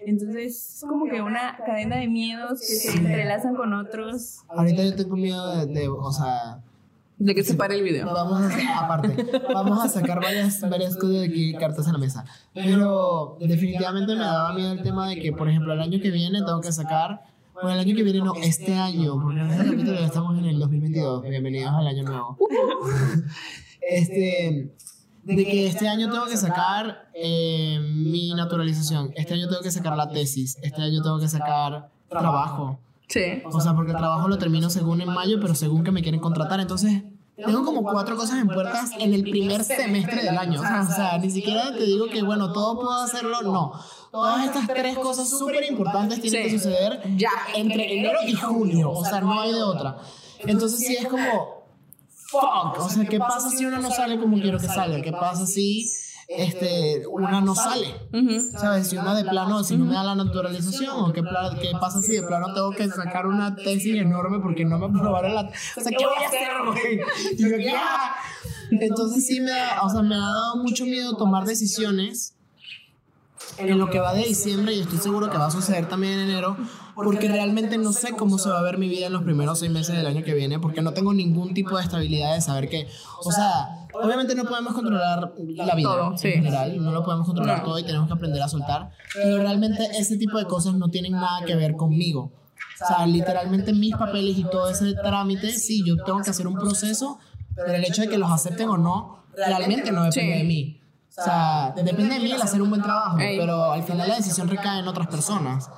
[0.06, 4.40] Entonces, es como que una cadena de miedos que se entrelazan con otros.
[4.48, 6.62] Ahorita yo tengo miedo de, de o sea
[7.18, 8.06] de que se pare el video.
[8.06, 12.24] Vamos a, aparte, vamos a sacar varias, varias cosas de aquí, cartas en la mesa.
[12.54, 16.38] Pero definitivamente me daba miedo el tema de que, por ejemplo, el año que viene
[16.38, 17.22] tengo que sacar.
[17.54, 20.46] Bueno, el año que viene no, este año, porque en este capítulo ya estamos en
[20.46, 21.22] el 2022.
[21.22, 22.38] Bienvenidos al año nuevo.
[23.84, 24.74] Este.
[25.24, 29.12] De que este año tengo que sacar eh, mi naturalización.
[29.14, 30.56] Este año tengo que sacar la tesis.
[30.62, 32.80] Este año tengo que sacar trabajo.
[33.12, 33.42] Sí.
[33.44, 36.20] O sea, porque el trabajo lo termino según en mayo, pero según que me quieren
[36.20, 36.60] contratar.
[36.60, 37.02] Entonces,
[37.36, 40.60] tengo como cuatro cosas en puertas en el primer semestre del año.
[40.82, 43.42] O sea, ni siquiera te digo que, bueno, todo puedo hacerlo.
[43.42, 43.72] No.
[44.10, 48.90] Todas estas tres cosas súper importantes tienen que suceder ya entre enero y junio.
[48.90, 49.98] O sea, no hay de otra.
[50.38, 51.66] Entonces, sí es como,
[52.08, 52.78] fuck.
[52.78, 55.02] O sea, ¿qué pasa si uno no sale como quiero que salga?
[55.02, 55.90] ¿Qué pasa si
[56.36, 57.94] este, una no sale.
[58.58, 58.88] ¿Sabes?
[58.88, 61.22] Si una de plano, si no me da la naturalización, o qué,
[61.60, 65.34] qué pasa si de plano tengo que sacar una tesis enorme porque no me aprobaron
[65.34, 65.42] la.
[65.76, 67.00] O sea, ¿qué voy a hacer, güey?
[67.32, 67.74] Y yo, ¿qué?
[68.84, 72.34] Entonces sí me o sea, me ha dado mucho miedo tomar decisiones
[73.58, 76.30] en lo que va de diciembre y estoy seguro que va a suceder también en
[76.30, 76.56] enero,
[76.94, 79.70] porque realmente no sé cómo se va a ver mi vida en los primeros seis
[79.70, 82.88] meses del año que viene, porque no tengo ningún tipo de estabilidad de saber que,
[83.20, 87.78] o sea, obviamente no podemos controlar la vida en general, no lo podemos controlar todo
[87.78, 91.44] y tenemos que aprender a soltar, pero realmente ese tipo de cosas no tienen nada
[91.46, 92.32] que ver conmigo.
[92.82, 96.54] O sea, literalmente mis papeles y todo ese trámite, sí, yo tengo que hacer un
[96.54, 97.18] proceso,
[97.54, 100.80] pero el hecho de que los acepten o no, realmente no depende de mí.
[101.08, 104.48] O sea, depende de mí el hacer un buen trabajo, pero al final la decisión
[104.48, 105.68] recae en otras personas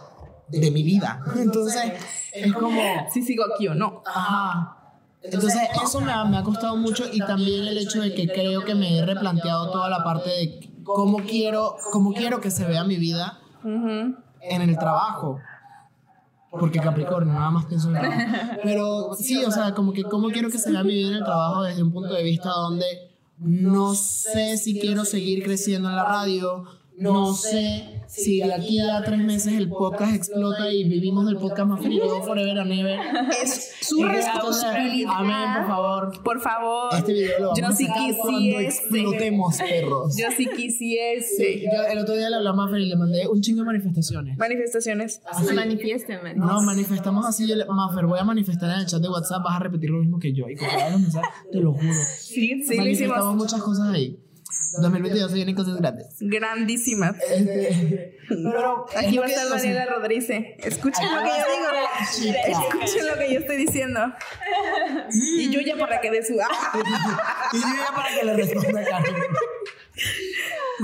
[0.49, 1.21] de mi vida.
[1.37, 1.93] Entonces,
[2.33, 2.81] es como...
[3.13, 4.03] Si sigo aquí o no.
[4.07, 4.84] Ajá.
[5.25, 8.65] Entonces, eso me ha, me ha costado mucho y también el hecho de que creo
[8.65, 12.85] que me he replanteado toda la parte de cómo quiero, cómo quiero que se vea
[12.85, 15.41] mi vida en el trabajo.
[16.51, 18.61] Porque Capricornio, nada más pienso en el trabajo.
[18.63, 21.25] Pero sí, o sea, como que cómo quiero que se vea mi vida en el
[21.25, 22.87] trabajo desde un punto de vista donde
[23.39, 26.65] no sé si quiero seguir creciendo en la radio,
[26.97, 31.69] no sé si de aquí a tres meses el podcast explota y vivimos del podcast
[31.69, 33.01] más feliz forever and ever.
[33.43, 35.13] Es su responsabilidad.
[35.17, 36.23] Amén, por favor.
[36.23, 36.95] Por favor.
[36.97, 37.87] Este video lo vamos Yo a sí
[38.21, 40.17] cuando explotemos, perros.
[40.17, 41.63] Yo sí quisiese.
[41.63, 44.39] yo el otro día le hablaba a Maffer y le mandé un chingo de manifestaciones.
[44.39, 45.21] Manifestaciones.
[45.27, 45.53] Así.
[45.53, 47.51] Manifiesten, No, manifestamos así.
[47.69, 50.33] Maffer, voy a manifestar en el chat de WhatsApp, vas a repetir lo mismo que
[50.33, 50.49] yo.
[50.49, 51.93] Y como los mensajes, te lo juro.
[52.19, 54.19] Sí, sí, Manifestamos muchas cosas ahí.
[54.81, 56.17] 2022 se vienen cosas grandes.
[56.21, 57.17] Grandísimas.
[57.31, 60.31] Este, pero Aquí va a estar Daniela Rodríguez.
[60.59, 62.39] Escuchen lo que yo digo.
[62.47, 64.01] Escuchen lo que yo estoy diciendo.
[65.13, 66.35] Y yo ya para que dé su.
[66.35, 69.23] y yo ya para que le responda a Carmen.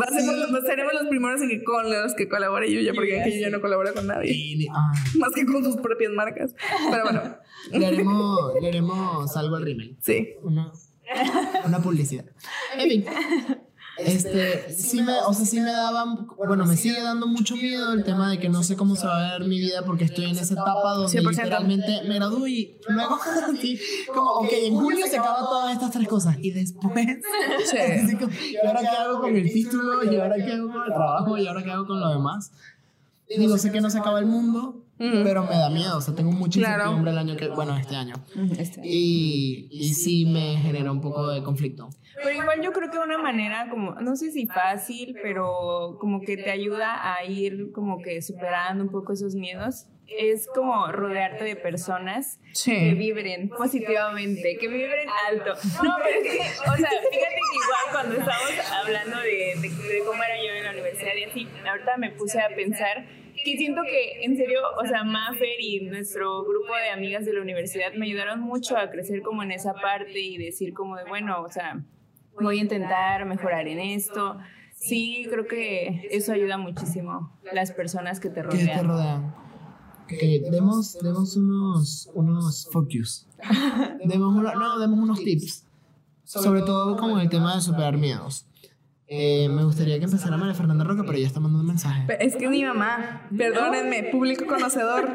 [0.01, 0.23] Va a ser,
[0.67, 3.51] seremos los primeros en que con los que colabore yo ya, porque aquí yo ya
[3.51, 4.69] no colaboro con nadie.
[4.73, 4.93] Ah.
[5.19, 6.55] Más que con sus propias marcas.
[6.91, 7.37] Pero bueno.
[7.73, 9.97] Le haremos, le haremos algo al rímel.
[10.01, 10.35] Sí.
[10.43, 10.73] Una,
[11.67, 12.25] una publicidad.
[12.77, 13.05] En fin.
[13.99, 18.03] Este, sí me, o sea, sí me daban, bueno, me sigue dando mucho miedo el
[18.03, 20.39] tema de que no sé cómo se va a ver mi vida porque estoy en
[20.39, 23.19] esa etapa donde literalmente me gradúo y luego,
[24.15, 27.07] como, ok, en julio se acaban todas estas tres cosas y después,
[28.53, 30.11] ¿y ahora qué hago con el título?
[30.11, 31.37] ¿Y ahora qué hago con el trabajo?
[31.37, 32.53] ¿Y ahora qué hago con lo demás?
[33.29, 34.83] Digo, sé que no se acaba el mundo,
[35.25, 38.15] pero me da miedo, o sea, tengo mucha incertidumbre el año que, bueno, este año.
[38.59, 41.89] Este y, y sí me genera un poco de conflicto.
[42.23, 46.37] Pero igual yo creo que una manera como, no sé si fácil, pero como que
[46.37, 51.57] te ayuda a ir como que superando un poco esos miedos, es como rodearte de
[51.57, 55.55] personas que vibren positivamente, que vibren alto.
[55.83, 60.03] No, pero es que, o sea, fíjate que igual cuando estábamos hablando de, de, de
[60.05, 63.07] cómo era yo en la universidad y así, ahorita me puse a pensar
[63.45, 67.43] que siento que, en serio, o sea, Maffer y nuestro grupo de amigas de la
[67.43, 71.43] universidad me ayudaron mucho a crecer como en esa parte y decir como de, bueno,
[71.43, 71.83] o sea,
[72.41, 74.39] voy a intentar mejorar en esto.
[74.75, 78.67] Sí, creo que eso ayuda muchísimo, las personas que te rodean.
[78.67, 79.35] Que te rodean.
[80.51, 83.29] Demos, demos unos, unos focus.
[84.05, 85.67] demos no, demos unos tips.
[86.25, 88.47] Sobre todo como el tema de superar miedos.
[89.13, 92.07] Eh, me gustaría que empezara María Fernanda Roca, pero ya está mandando un mensaje.
[92.21, 95.13] Es que mi mamá, perdónenme, público conocedor.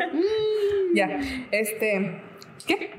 [0.94, 1.18] ya,
[1.52, 2.22] este.
[2.68, 2.92] ¿Qué?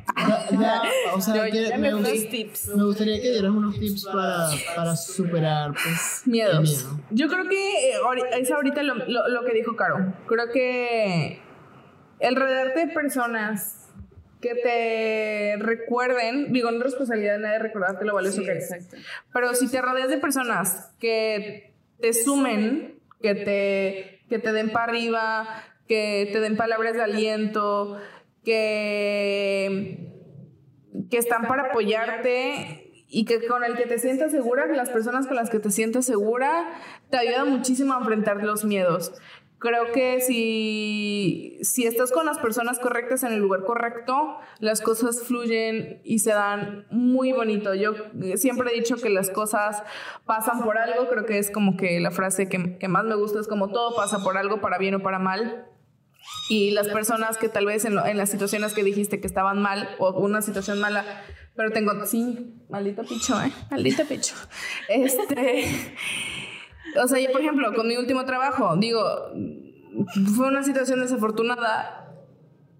[1.12, 1.42] o sea,
[1.76, 6.88] me, gustaría que dieras unos tips para, para superar pues, Miedos.
[7.10, 7.96] Yo creo que eh,
[8.38, 10.14] es ahorita lo, lo, lo, que dijo Caro.
[10.26, 11.40] Creo que
[12.20, 13.85] el rodearte de personas
[14.46, 18.70] que te recuerden, digo, no es responsabilidad de nadie recordarte lo valioso que es.
[19.32, 24.92] Pero si te rodeas de personas que te sumen, que te, que te den para
[24.92, 25.46] arriba,
[25.88, 28.00] que te den palabras de aliento,
[28.44, 30.12] que,
[31.10, 35.26] que están para apoyarte y que con el que te sientas segura, que las personas
[35.26, 36.68] con las que te sientas segura,
[37.10, 39.12] te ayuda muchísimo a enfrentar los miedos.
[39.58, 45.22] Creo que si, si estás con las personas correctas en el lugar correcto, las cosas
[45.22, 47.74] fluyen y se dan muy bonito.
[47.74, 47.94] Yo
[48.34, 49.82] siempre he dicho que las cosas
[50.26, 53.40] pasan por algo, creo que es como que la frase que, que más me gusta
[53.40, 55.66] es como todo pasa por algo, para bien o para mal.
[56.50, 59.88] Y las personas que tal vez en, en las situaciones que dijiste que estaban mal
[59.98, 61.04] o una situación mala,
[61.56, 63.50] pero tengo, sí, maldito picho, ¿eh?
[63.70, 64.34] Maldito picho.
[64.88, 65.94] Este
[67.02, 69.02] o sea, yo por ejemplo, con mi último trabajo, digo,
[70.36, 72.06] fue una situación desafortunada,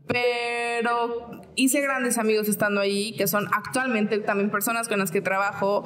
[0.07, 5.85] pero hice grandes amigos estando ahí, que son actualmente también personas con las que trabajo.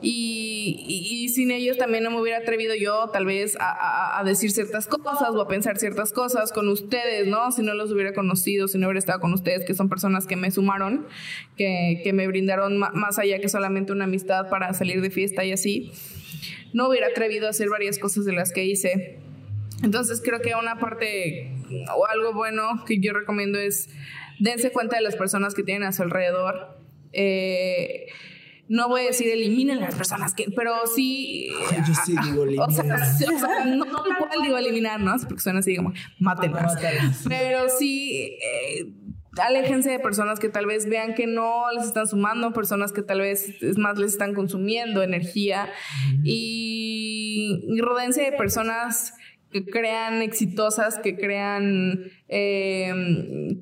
[0.00, 4.52] Y, y, sin ellos también no me hubiera atrevido yo tal vez a, a, decir
[4.52, 7.50] ciertas cosas o a pensar ciertas cosas con ustedes, ¿no?
[7.50, 10.36] Si no los hubiera conocido, si no hubiera estado con ustedes, que son personas que
[10.36, 11.08] me sumaron,
[11.56, 15.50] que, que me brindaron más allá que solamente una amistad para salir de fiesta y
[15.50, 15.90] así
[16.72, 19.18] no hubiera atrevido a hacer varias cosas de las que hice.
[19.82, 21.52] Entonces creo que una parte
[21.94, 23.88] o algo bueno que yo recomiendo es
[24.38, 26.78] dense cuenta de las personas que tienen a su alrededor.
[27.12, 28.06] Eh,
[28.68, 31.48] no voy a decir eliminen las personas que, pero sí.
[31.86, 32.68] yo sí digo eliminar.
[32.68, 35.14] O sea, no, no cual digo eliminar, ¿no?
[35.26, 36.76] Porque suena así como mátenlas.
[37.26, 38.36] Pero sí.
[38.42, 38.92] Eh,
[39.38, 43.20] aléjense de personas que tal vez vean que no les están sumando, personas que tal
[43.20, 45.68] vez es más les están consumiendo energía
[46.24, 49.14] y, y rodense de personas
[49.50, 52.92] que crean exitosas, que crean, eh,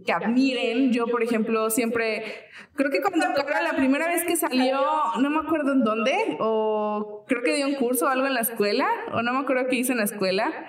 [0.05, 0.93] que admiren.
[0.93, 2.25] Yo, por ejemplo, siempre,
[2.75, 4.81] creo que cuando la primera vez que salió,
[5.21, 8.41] no me acuerdo en dónde, o creo que dio un curso o algo en la
[8.41, 10.67] escuela, o no me acuerdo qué hice en la escuela.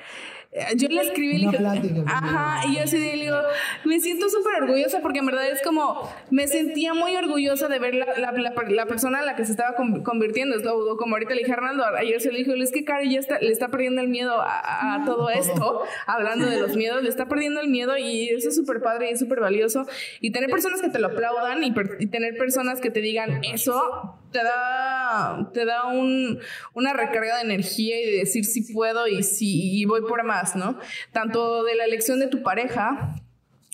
[0.76, 3.38] Yo le escribí y le dije, ajá, y yo así le digo,
[3.86, 7.96] me siento súper orgullosa porque en verdad es como, me sentía muy orgullosa de ver
[7.96, 11.42] la, la, la, persona a la que se estaba convirtiendo, es lo, como ahorita le
[11.42, 14.02] dije a Hernando, ayer se le dijo, es que Cari ya está, le está perdiendo
[14.02, 17.98] el miedo a, a todo esto, hablando de los miedos, le está perdiendo el miedo
[17.98, 19.86] y eso es súper padre y es súper valioso,
[20.22, 24.18] y tener personas que te lo aplaudan y, y tener personas que te digan eso,
[24.32, 26.40] te da, te da un,
[26.74, 30.56] una recarga de energía y de decir si puedo y si y voy por más,
[30.56, 30.80] ¿no?
[31.12, 33.16] Tanto de la elección de tu pareja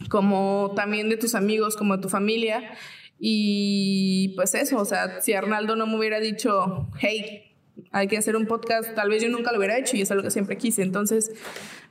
[0.10, 2.72] como también de tus amigos, como de tu familia.
[3.20, 7.56] Y pues eso, o sea, si Arnaldo no me hubiera dicho, hey,
[7.92, 10.24] hay que hacer un podcast, tal vez yo nunca lo hubiera hecho y es algo
[10.24, 10.82] que siempre quise.
[10.82, 11.32] Entonces,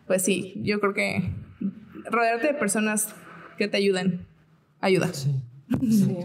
[0.06, 1.32] pues sí, yo creo que
[2.04, 3.14] rodearte de personas
[3.56, 4.26] que te ayuden,
[4.80, 5.12] ayuda.
[5.12, 5.30] Sí.
[5.80, 6.16] sí.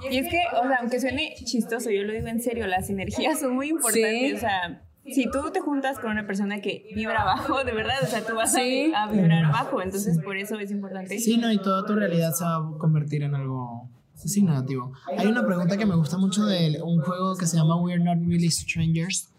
[0.00, 3.40] Y es que, o sea, aunque suene chistoso, yo lo digo en serio, las energías
[3.40, 4.34] son muy importantes.
[4.36, 8.06] O sea, si tú te juntas con una persona que vibra bajo, de verdad, o
[8.06, 9.82] sea, tú vas a, vibrar bajo.
[9.82, 11.18] Entonces, por eso es importante.
[11.18, 14.92] Sí, no, y toda tu realidad se va a convertir en algo sí, negativo.
[15.16, 18.18] Hay una pregunta que me gusta mucho de un juego que se llama We're Not
[18.26, 19.30] Really Strangers.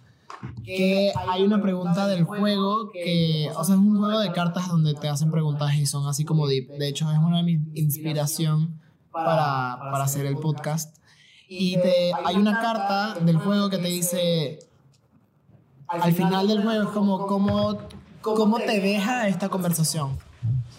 [0.64, 4.94] Que hay una pregunta del juego que, o sea, es un juego de cartas donde
[4.94, 6.70] te hacen preguntas y son así como deep.
[6.78, 8.80] De hecho, es una de mis inspiración
[9.12, 10.98] para, para hacer el podcast.
[11.48, 14.60] Y te, hay una carta del juego que te dice,
[15.88, 17.78] al final del juego es como, ¿cómo,
[18.22, 20.18] cómo te deja esta conversación?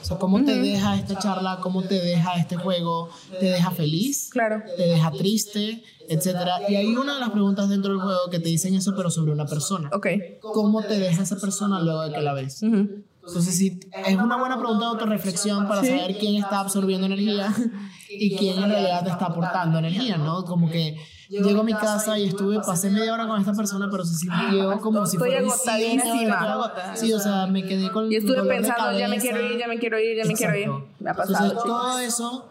[0.01, 1.59] O sea, ¿cómo te deja esta charla?
[1.61, 3.11] ¿Cómo te deja este juego?
[3.39, 4.31] ¿Te deja feliz?
[4.31, 4.63] Claro.
[4.77, 5.83] ¿Te deja triste?
[6.09, 6.71] Etcétera.
[6.71, 9.33] Y hay una de las preguntas dentro del juego que te dicen eso, pero sobre
[9.33, 9.91] una persona.
[9.93, 10.07] Ok.
[10.41, 12.63] ¿Cómo te deja esa persona luego de que la ves?
[12.63, 17.53] Entonces, sí, es una buena pregunta de autorreflexión para saber quién está absorbiendo energía
[18.11, 20.45] y quién en realidad te está aportando energía, ¿no?
[20.45, 20.97] Como que
[21.29, 24.81] llego a mi casa y estuve, pasé media hora con esta persona, pero se sintió
[24.81, 26.73] como si fuera agotadísima.
[26.95, 28.11] Sí, o sea, me quedé con.
[28.11, 30.69] Y estuve pensando, ya me quiero ir, ya me quiero ir, ya me quiero ir.
[30.99, 31.51] Me ha pasado.
[31.51, 32.49] Entonces, todo eso,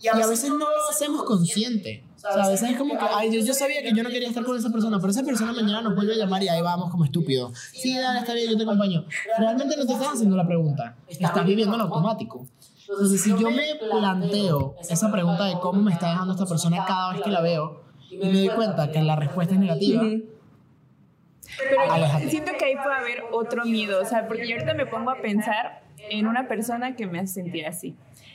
[0.00, 2.04] y a veces no lo hacemos consciente.
[2.16, 4.28] O sea, a veces es como que, ay, yo, yo, sabía que yo no quería
[4.28, 6.90] estar con esa persona, pero esa persona mañana nos vuelve a llamar y ahí vamos
[6.90, 7.50] como estúpido.
[7.72, 9.06] Sí, dale, está bien, yo te acompaño.
[9.38, 12.46] Realmente no te estás haciendo la pregunta, estás viviendo en automático.
[12.90, 17.12] Entonces, si yo me planteo esa pregunta de cómo me está dejando esta persona cada
[17.12, 20.02] vez que la veo y me doy cuenta que la respuesta es negativa,
[21.68, 25.10] pero siento que ahí puede haber otro miedo, o sea, porque yo ahorita me pongo
[25.10, 27.94] a pensar en una persona que me hace sentir así.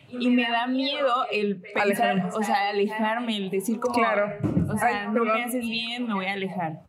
[0.10, 4.38] Y me da miedo el pensar, o sea, alejarme, el decir como, claro.
[4.74, 6.84] o sea, no me haces bien, me voy a alejar.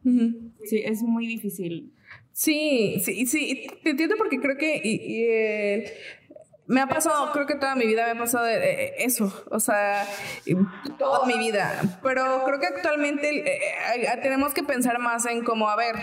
[0.64, 1.92] Sí, es muy difícil.
[2.32, 5.92] Sí, sí, sí, te entiendo porque creo que y, eh,
[6.68, 10.04] me ha pasado, creo que toda mi vida me ha pasado eso, o sea,
[10.98, 11.80] toda mi vida.
[12.02, 13.60] Pero creo que actualmente eh,
[13.96, 15.94] eh, tenemos que pensar más en cómo, a ver,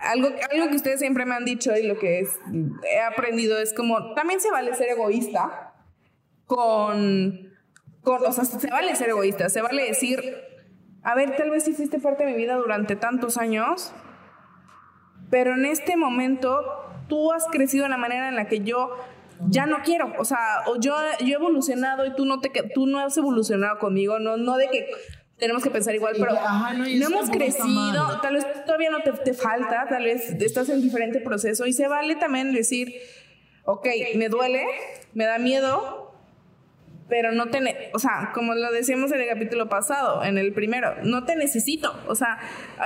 [0.00, 2.38] algo, algo que ustedes siempre me han dicho y lo que es,
[2.90, 5.74] he aprendido es como, también se vale ser egoísta
[6.46, 7.52] con,
[8.02, 10.22] con, o sea, se vale ser egoísta, se vale decir,
[11.02, 13.92] a ver, tal vez sí fuiste parte de mi vida durante tantos años,
[15.28, 16.62] pero en este momento
[17.08, 18.96] tú has crecido de la manera en la que yo
[19.48, 22.86] ya no quiero, o sea, o yo, yo he evolucionado y tú no te tú
[22.86, 24.88] no has evolucionado conmigo, no no de que
[25.38, 29.12] tenemos que pensar igual, pero ajá, no, no hemos crecido, tal vez todavía no te,
[29.12, 32.94] te falta, tal vez estás en diferente proceso y se vale también decir,
[33.64, 34.64] ok, me duele,
[35.12, 36.05] me da miedo,
[37.08, 40.96] pero no te, o sea, como lo decíamos en el capítulo pasado, en el primero,
[41.04, 42.38] no te necesito, o sea,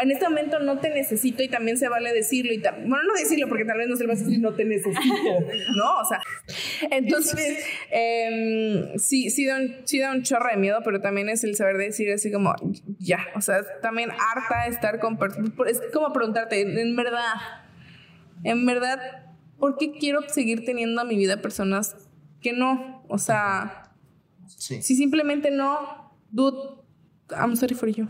[0.02, 3.48] en este momento no te necesito y también se vale decirlo y bueno, no decirlo
[3.48, 5.00] porque tal vez no se lo vas a decir, no te necesito,
[5.76, 6.00] ¿no?
[6.00, 6.20] O sea,
[6.90, 11.42] entonces, em, sí, sí da, un, sí da un chorro de miedo, pero también es
[11.44, 12.54] el saber decir así como,
[12.98, 17.34] ya, o sea, también harta de estar con personas, es como preguntarte, en verdad,
[18.44, 19.00] en verdad,
[19.58, 21.96] ¿por qué quiero seguir teniendo a mi vida personas
[22.42, 23.02] que no?
[23.08, 23.79] O sea,
[24.58, 24.82] Sí.
[24.82, 25.78] si simplemente no,
[26.30, 26.56] dude,
[27.30, 28.08] I'm sorry for you.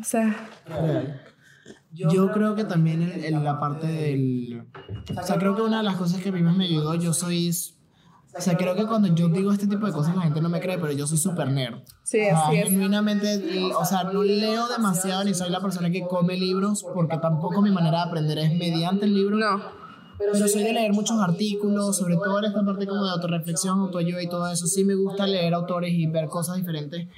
[0.00, 1.20] o sea, Real.
[1.92, 4.64] Yo creo que también en, en la parte del...
[5.20, 7.12] O sea, creo que una de las cosas que a mí más me ayudó, yo
[7.12, 7.50] soy...
[8.32, 10.60] O sea, creo que cuando yo digo este tipo de cosas la gente no me
[10.60, 11.80] cree, pero yo soy súper nerd.
[12.04, 12.68] sí, así es.
[12.68, 13.42] genuinamente,
[13.74, 17.72] o sea, no leo demasiado ni soy la persona que come libros, porque tampoco mi
[17.72, 19.36] manera de aprender es mediante el libro.
[19.36, 19.60] No,
[20.20, 24.22] Pero soy de leer muchos artículos, sobre todo en esta parte como de autorreflexión, autoayuda
[24.22, 24.66] y todo eso.
[24.66, 27.08] Sí me gusta leer autores y ver cosas diferentes.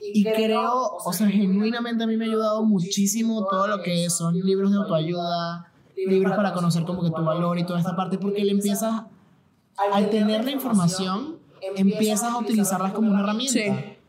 [0.00, 4.34] Y creo, o sea, genuinamente a mí me ha ayudado muchísimo todo lo que son
[4.34, 8.44] libros de autoayuda, libros para conocer como que tu valor y toda esta parte, porque
[8.44, 9.04] le empiezas,
[9.76, 11.36] al tener la información,
[11.76, 13.60] empiezas a utilizarlas como una herramienta.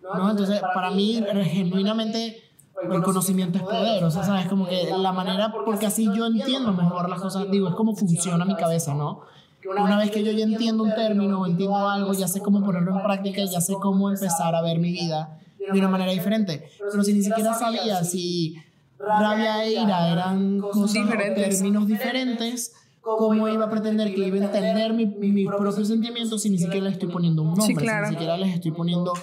[0.01, 0.31] ¿no?
[0.31, 2.41] Entonces, para mí, genuinamente,
[2.81, 6.71] el conocimiento es poder, o sea, sabes, como que la manera, porque así yo entiendo
[6.73, 9.21] mejor las cosas, digo, es como funciona mi cabeza, ¿no?
[9.69, 12.95] Una vez que yo ya entiendo un término o entiendo algo, ya sé cómo ponerlo
[12.95, 15.37] en práctica ya sé cómo empezar a ver mi vida
[15.71, 16.69] de una manera diferente.
[16.91, 18.55] Pero si ni siquiera sabía si
[18.97, 21.49] rabia e ira eran cosas Diferentes.
[21.57, 26.49] términos diferentes, ¿cómo iba a pretender que iba a entender mi- mis propios sentimientos si
[26.49, 28.05] ni siquiera les estoy poniendo un nombre, Sí, claro.
[28.05, 29.13] si ni siquiera les estoy poniendo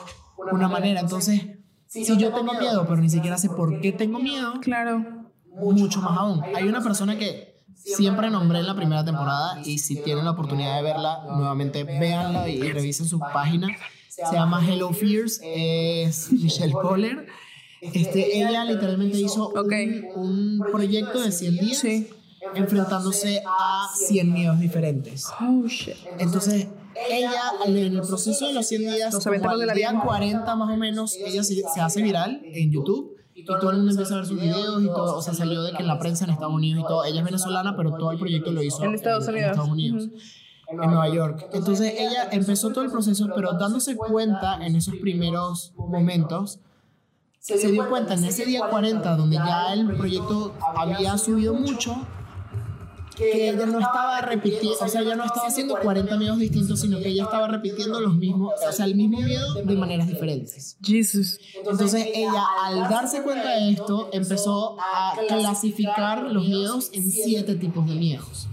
[0.53, 1.01] una manera?
[1.01, 1.43] Entonces,
[1.89, 5.05] si yo tengo miedo, pero ni siquiera sé por qué tengo miedo, claro.
[5.55, 6.43] mucho más aún.
[6.55, 10.77] Hay una persona que siempre nombré en la primera temporada y si tienen la oportunidad
[10.77, 13.69] de verla, nuevamente véanla y revisen su página.
[14.09, 17.27] Se llama Hello Fears, es Michelle Poller.
[17.83, 22.09] Este, ella literalmente hizo un- un, proyecto de 100 días Sí.
[22.55, 25.27] enfrentándose a 100 miedos diferentes.
[25.41, 25.95] Oh, shit.
[26.19, 26.67] Entonces,
[27.11, 30.03] ella en el proceso de los 100 días, Los como de la día vida.
[30.03, 33.91] 40 más o menos, ella se, se hace viral en YouTube y todo el mundo
[33.91, 36.25] empieza a ver sus videos y todo, o sea, salió de que en la prensa
[36.25, 38.95] en Estados Unidos y todo, ella es venezolana, pero todo el proyecto lo hizo En
[38.95, 39.51] Estados Unidos.
[39.51, 40.09] Estados Unidos,
[40.69, 41.49] en Nueva York.
[41.53, 46.61] Entonces, ella empezó todo el proceso, pero dándose cuenta en esos primeros momentos,
[47.39, 51.95] se dio cuenta en ese día 40, donde ya el proyecto había subido mucho,
[53.17, 56.99] que ella no estaba repitiendo, o sea, ella no estaba haciendo 40 miedos distintos, sino
[56.99, 60.77] que ella estaba repitiendo los mismos, o sea, el mismo miedo de maneras diferentes.
[60.83, 61.41] Jesus.
[61.55, 67.87] Entonces ella, al darse cuenta de esto, empezó a clasificar los miedos en siete tipos
[67.87, 68.49] de miedos.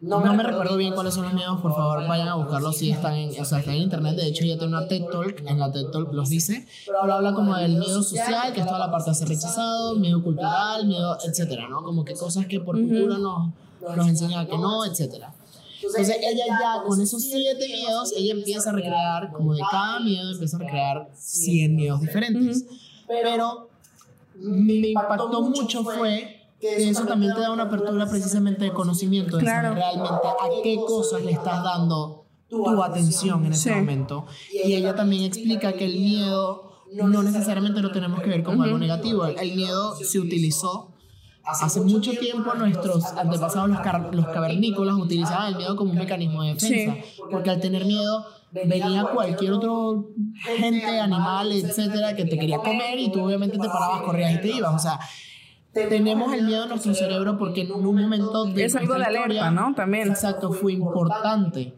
[0.00, 3.14] No me recuerdo bien cuáles son los miedos, por favor vayan a buscarlos si están
[3.14, 4.16] en, o sea, están en internet.
[4.16, 7.34] De hecho, ella tiene una TED Talk, en la TED Talk los dice, pero habla
[7.34, 11.18] como del miedo social, que es toda la parte de ser rechazado, miedo cultural, miedo,
[11.22, 11.82] etcétera, ¿no?
[11.82, 13.50] Como que cosas que por cultura nos,
[13.96, 15.34] nos enseñan que no, etcétera.
[15.82, 20.30] Entonces ella ya con esos siete miedos, ella empieza a recrear, como de cada miedo
[20.30, 22.64] empieza a recrear 100 miedos diferentes.
[23.06, 23.68] Pero
[24.34, 29.42] me impactó mucho fue que eso también te da una apertura precisamente de conocimiento, de
[29.44, 29.68] Claro.
[29.68, 33.74] saber realmente a qué cosas le estás dando tu atención en ese Sí.
[33.76, 34.26] momento.
[34.52, 38.76] Y ella también explica que el miedo no necesariamente lo tenemos que ver como algo
[38.78, 39.24] negativo.
[39.24, 40.92] El, miedo se utilizó
[41.44, 43.78] hace mucho tiempo nuestros antepasados, los,
[44.14, 46.96] los cavernícolas, utilizaban el miedo como un mecanismo de defensa.
[47.30, 50.10] Porque al tener miedo venía cualquier otro
[50.56, 54.48] gente, animal, etcétera, que te quería comer y tú obviamente te parabas, corrías y te
[54.48, 54.74] ibas.
[54.74, 54.98] O sea,
[55.72, 59.50] tenemos el miedo en nuestro cerebro porque en un momento de Es algo de alerta,
[59.50, 59.74] ¿no?
[59.74, 60.08] También.
[60.08, 61.74] Exacto, fue importante.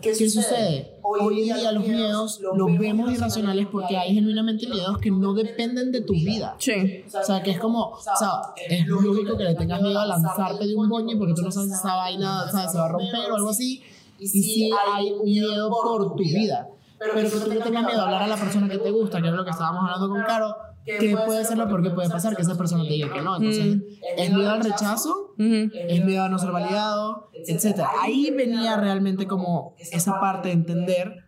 [0.00, 0.96] ¿Qué sucede?
[1.02, 5.92] Hoy en día los miedos los vemos irracionales porque hay genuinamente miedos que no dependen
[5.92, 6.54] de tu vida.
[6.58, 7.04] Sí.
[7.06, 10.66] O sea, que es como, o sea, es lógico que le tengas miedo a lanzarte
[10.66, 12.72] de un boñi porque tú no sabes si esa vaina ¿sabes?
[12.72, 13.82] se va a romper o algo así.
[14.18, 16.68] Y sí hay un miedo por tu vida.
[16.98, 19.28] Pero que tú le tengas miedo a hablar a la persona que te gusta, que
[19.28, 20.54] es lo que estábamos hablando con Caro,
[20.86, 23.36] que puede ser lo peor que puede pasar, que esa persona te diga que no.
[23.36, 23.78] Entonces,
[24.16, 25.70] es miedo al rechazo, Ujú.
[25.88, 27.80] es miedo a no ser validado, etc.
[28.00, 31.24] Ahí venía realmente como esa parte de entender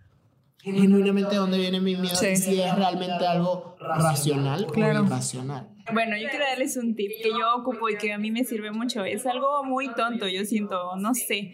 [0.58, 2.26] genuinamente de dónde viene mi miedo Sí.
[2.32, 5.00] y si es realmente algo racional Claro.
[5.00, 5.68] o irracional.
[5.92, 8.70] Bueno, yo quiero darles un tip que yo ocupo y que a mí me sirve
[8.70, 9.04] mucho.
[9.04, 11.52] Es algo muy tonto, yo siento, no sé.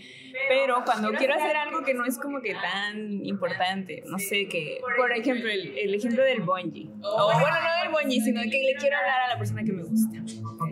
[0.49, 4.81] Pero cuando quiero hacer algo que no es como que tan importante, no sé, que,
[4.97, 6.89] por ejemplo, el, el ejemplo del bungee.
[7.03, 9.83] O bueno, no del bungee, sino que le quiero hablar a la persona que me
[9.83, 10.19] gusta.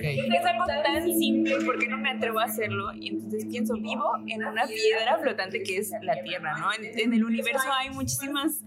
[0.03, 2.93] Es algo tan simple, ¿por qué no me atrevo a hacerlo?
[2.95, 6.73] Y entonces pienso, vivo en una piedra flotante que es la Tierra, ¿no?
[6.73, 8.63] En, en el universo hay muchísimas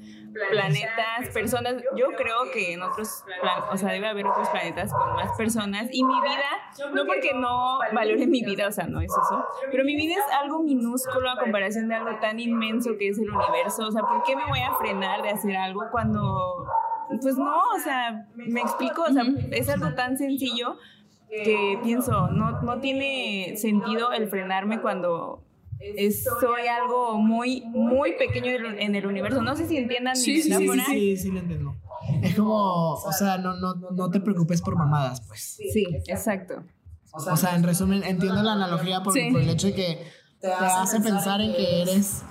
[0.49, 1.75] planetas, personas.
[1.95, 5.88] Yo creo que en otros, plan- o sea, debe haber otros planetas con más personas.
[5.91, 9.84] Y mi vida, no porque no valore mi vida, o sea, no es eso, pero
[9.84, 13.88] mi vida es algo minúsculo a comparación de algo tan inmenso que es el universo.
[13.88, 16.65] O sea, ¿por qué me voy a frenar de hacer algo cuando...
[17.21, 20.77] Pues no, o sea, me explico, o sea, es algo tan sencillo
[21.30, 25.43] que pienso, no, no tiene sentido el frenarme cuando
[25.80, 29.41] es- soy algo muy, muy pequeño en el- universo.
[29.41, 30.86] No sé si entiendan Sí, mi sí, sí, metáfora.
[30.88, 31.75] Sí, sí, lo entiendo.
[32.23, 35.57] Es como, o sea, no, no, no te preocupes por mamadas, pues.
[35.71, 36.63] Sí, exacto.
[37.13, 39.30] O sea, en resumen, entiendo la analogía por, Sí.
[39.32, 40.03] por el hecho de que
[40.41, 42.23] te hace pensar en que eres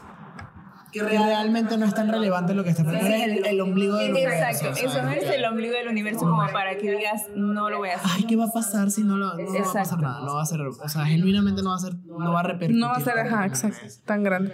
[0.93, 3.07] que realmente no es tan relevante lo que está pasando.
[3.07, 4.37] Eres el, el ombligo del universo.
[4.37, 7.69] Exacto, o sea, eso no es el ombligo del universo como para que digas, no
[7.71, 8.11] lo voy a hacer.
[8.15, 9.97] Ay, ¿qué va a pasar si no lo no va a pasar Exacto.
[9.99, 10.21] nada?
[10.25, 12.81] No va a ser, o sea, genuinamente no va a ser, no va a repercutir.
[12.81, 14.53] No va a ser, ajá, exacto, tan grande.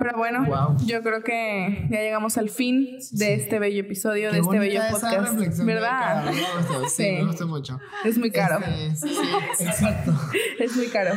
[0.00, 0.76] Pero bueno, Wow.
[0.86, 4.82] yo creo que ya llegamos al fin de este bello episodio, Qué de este bello
[4.82, 5.58] esa podcast.
[5.62, 6.24] ¿Verdad?
[6.24, 7.12] Me gustó, sí, Sí.
[7.12, 7.78] me gustó mucho.
[8.04, 8.58] Es muy caro.
[8.66, 9.14] Este, sí,
[9.66, 10.12] exacto.
[10.58, 11.12] Es muy caro.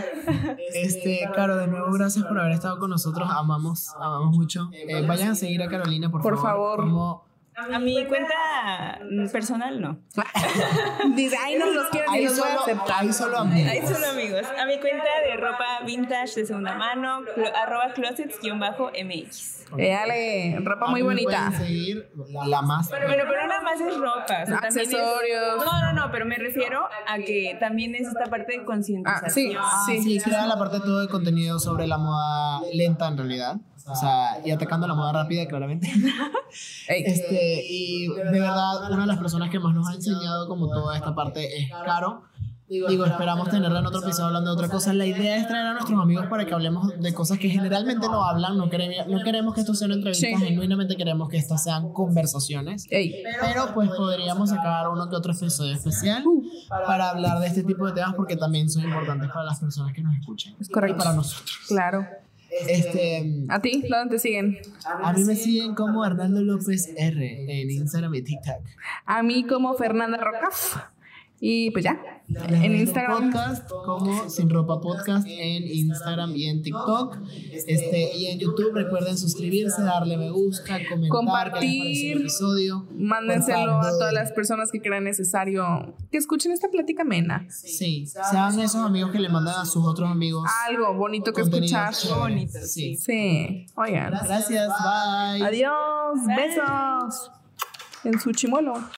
[0.74, 3.28] Este, Caro, de nuevo, gracias por haber estado con nosotros.
[3.32, 4.70] Amamos, amamos mucho.
[4.74, 6.78] Eh, vayan a seguir a Carolina, por, Por favor.
[6.82, 7.26] Como-
[7.56, 10.00] A mi cuenta mm, personal no.
[11.16, 12.96] Dice, ay, no los quiero ni Ahí los voy a solo, aceptar.
[13.00, 13.72] ahí solo amigos.
[13.72, 14.42] Ahí son amigos.
[14.60, 19.54] A mi cuenta de ropa vintage de segunda mano, clo- arroba closets-mx.
[19.78, 21.52] Eh, Ale, ropa muy bonita.
[21.58, 22.08] seguir
[22.46, 22.90] la más.
[22.90, 24.22] Bueno, pero nada más es ropa.
[24.22, 25.66] o sea, también es- Accesorios.
[25.66, 29.26] no, no, no, pero me refiero a que también es esta parte de concientización.
[29.26, 30.20] Ah, sí, Ah, sí.
[30.20, 33.56] sí, crea la parte de todo el contenido sobre la moda lenta en realidad.
[33.86, 35.92] O sea, y atacando la moda rápida, claramente.
[36.88, 40.96] Este, y de verdad, una de las personas que más nos ha enseñado como toda
[40.96, 42.24] esta parte es Caro.
[42.70, 44.94] Digo, esperamos tenerla en otro episodio hablando de otra cosa.
[44.94, 48.24] La idea es traer a nuestros amigos para que hablemos de cosas que generalmente no
[48.24, 48.58] hablan.
[48.58, 50.36] No queremos, no queremos que esto sea una entrevista, Sí.
[50.38, 52.88] genuinamente queremos que estas sean conversaciones.
[52.90, 53.22] ey.
[53.42, 56.24] Pero pues podríamos sacar uno que otro episodio especial
[56.88, 60.02] para hablar de este tipo de temas porque también son importantes para las personas que
[60.02, 60.56] nos escuchan.
[60.60, 60.96] Es correcto.
[60.96, 61.52] Y para nosotros.
[61.68, 62.08] Claro.
[62.68, 63.84] Este, ¿A ti?
[63.90, 64.58] ¿Dónde te siguen?
[64.86, 68.64] a mí me siguen como Hernando López R en Instagram y TikTok.
[69.06, 70.78] A mí como Fernanda Rocaf.
[71.46, 72.00] Y pues ya.
[72.30, 73.32] Les En Instagram.
[73.34, 77.18] podcast como Sin Ropa Podcast en Instagram y en TikTok.
[77.68, 82.14] Este, y en YouTube recuerden suscribirse, darle me gusta, comentar Compartir.
[82.16, 82.88] el episodio.
[82.98, 87.46] Mándenselo a todas las personas que crean necesario que escuchen esta plática amena.
[87.50, 90.50] Sí, sean esos amigos que le mandan a sus otros amigos.
[90.70, 91.94] Algo bonito que escuchar.
[91.94, 92.20] chévere.
[92.22, 92.96] bonito, Sí.
[92.96, 93.66] Sí.
[93.76, 94.12] Oigan.
[94.12, 95.44] Gracias, bye.
[95.46, 96.20] Adiós.
[96.26, 97.32] Besos.
[98.06, 98.74] En su chimuelo.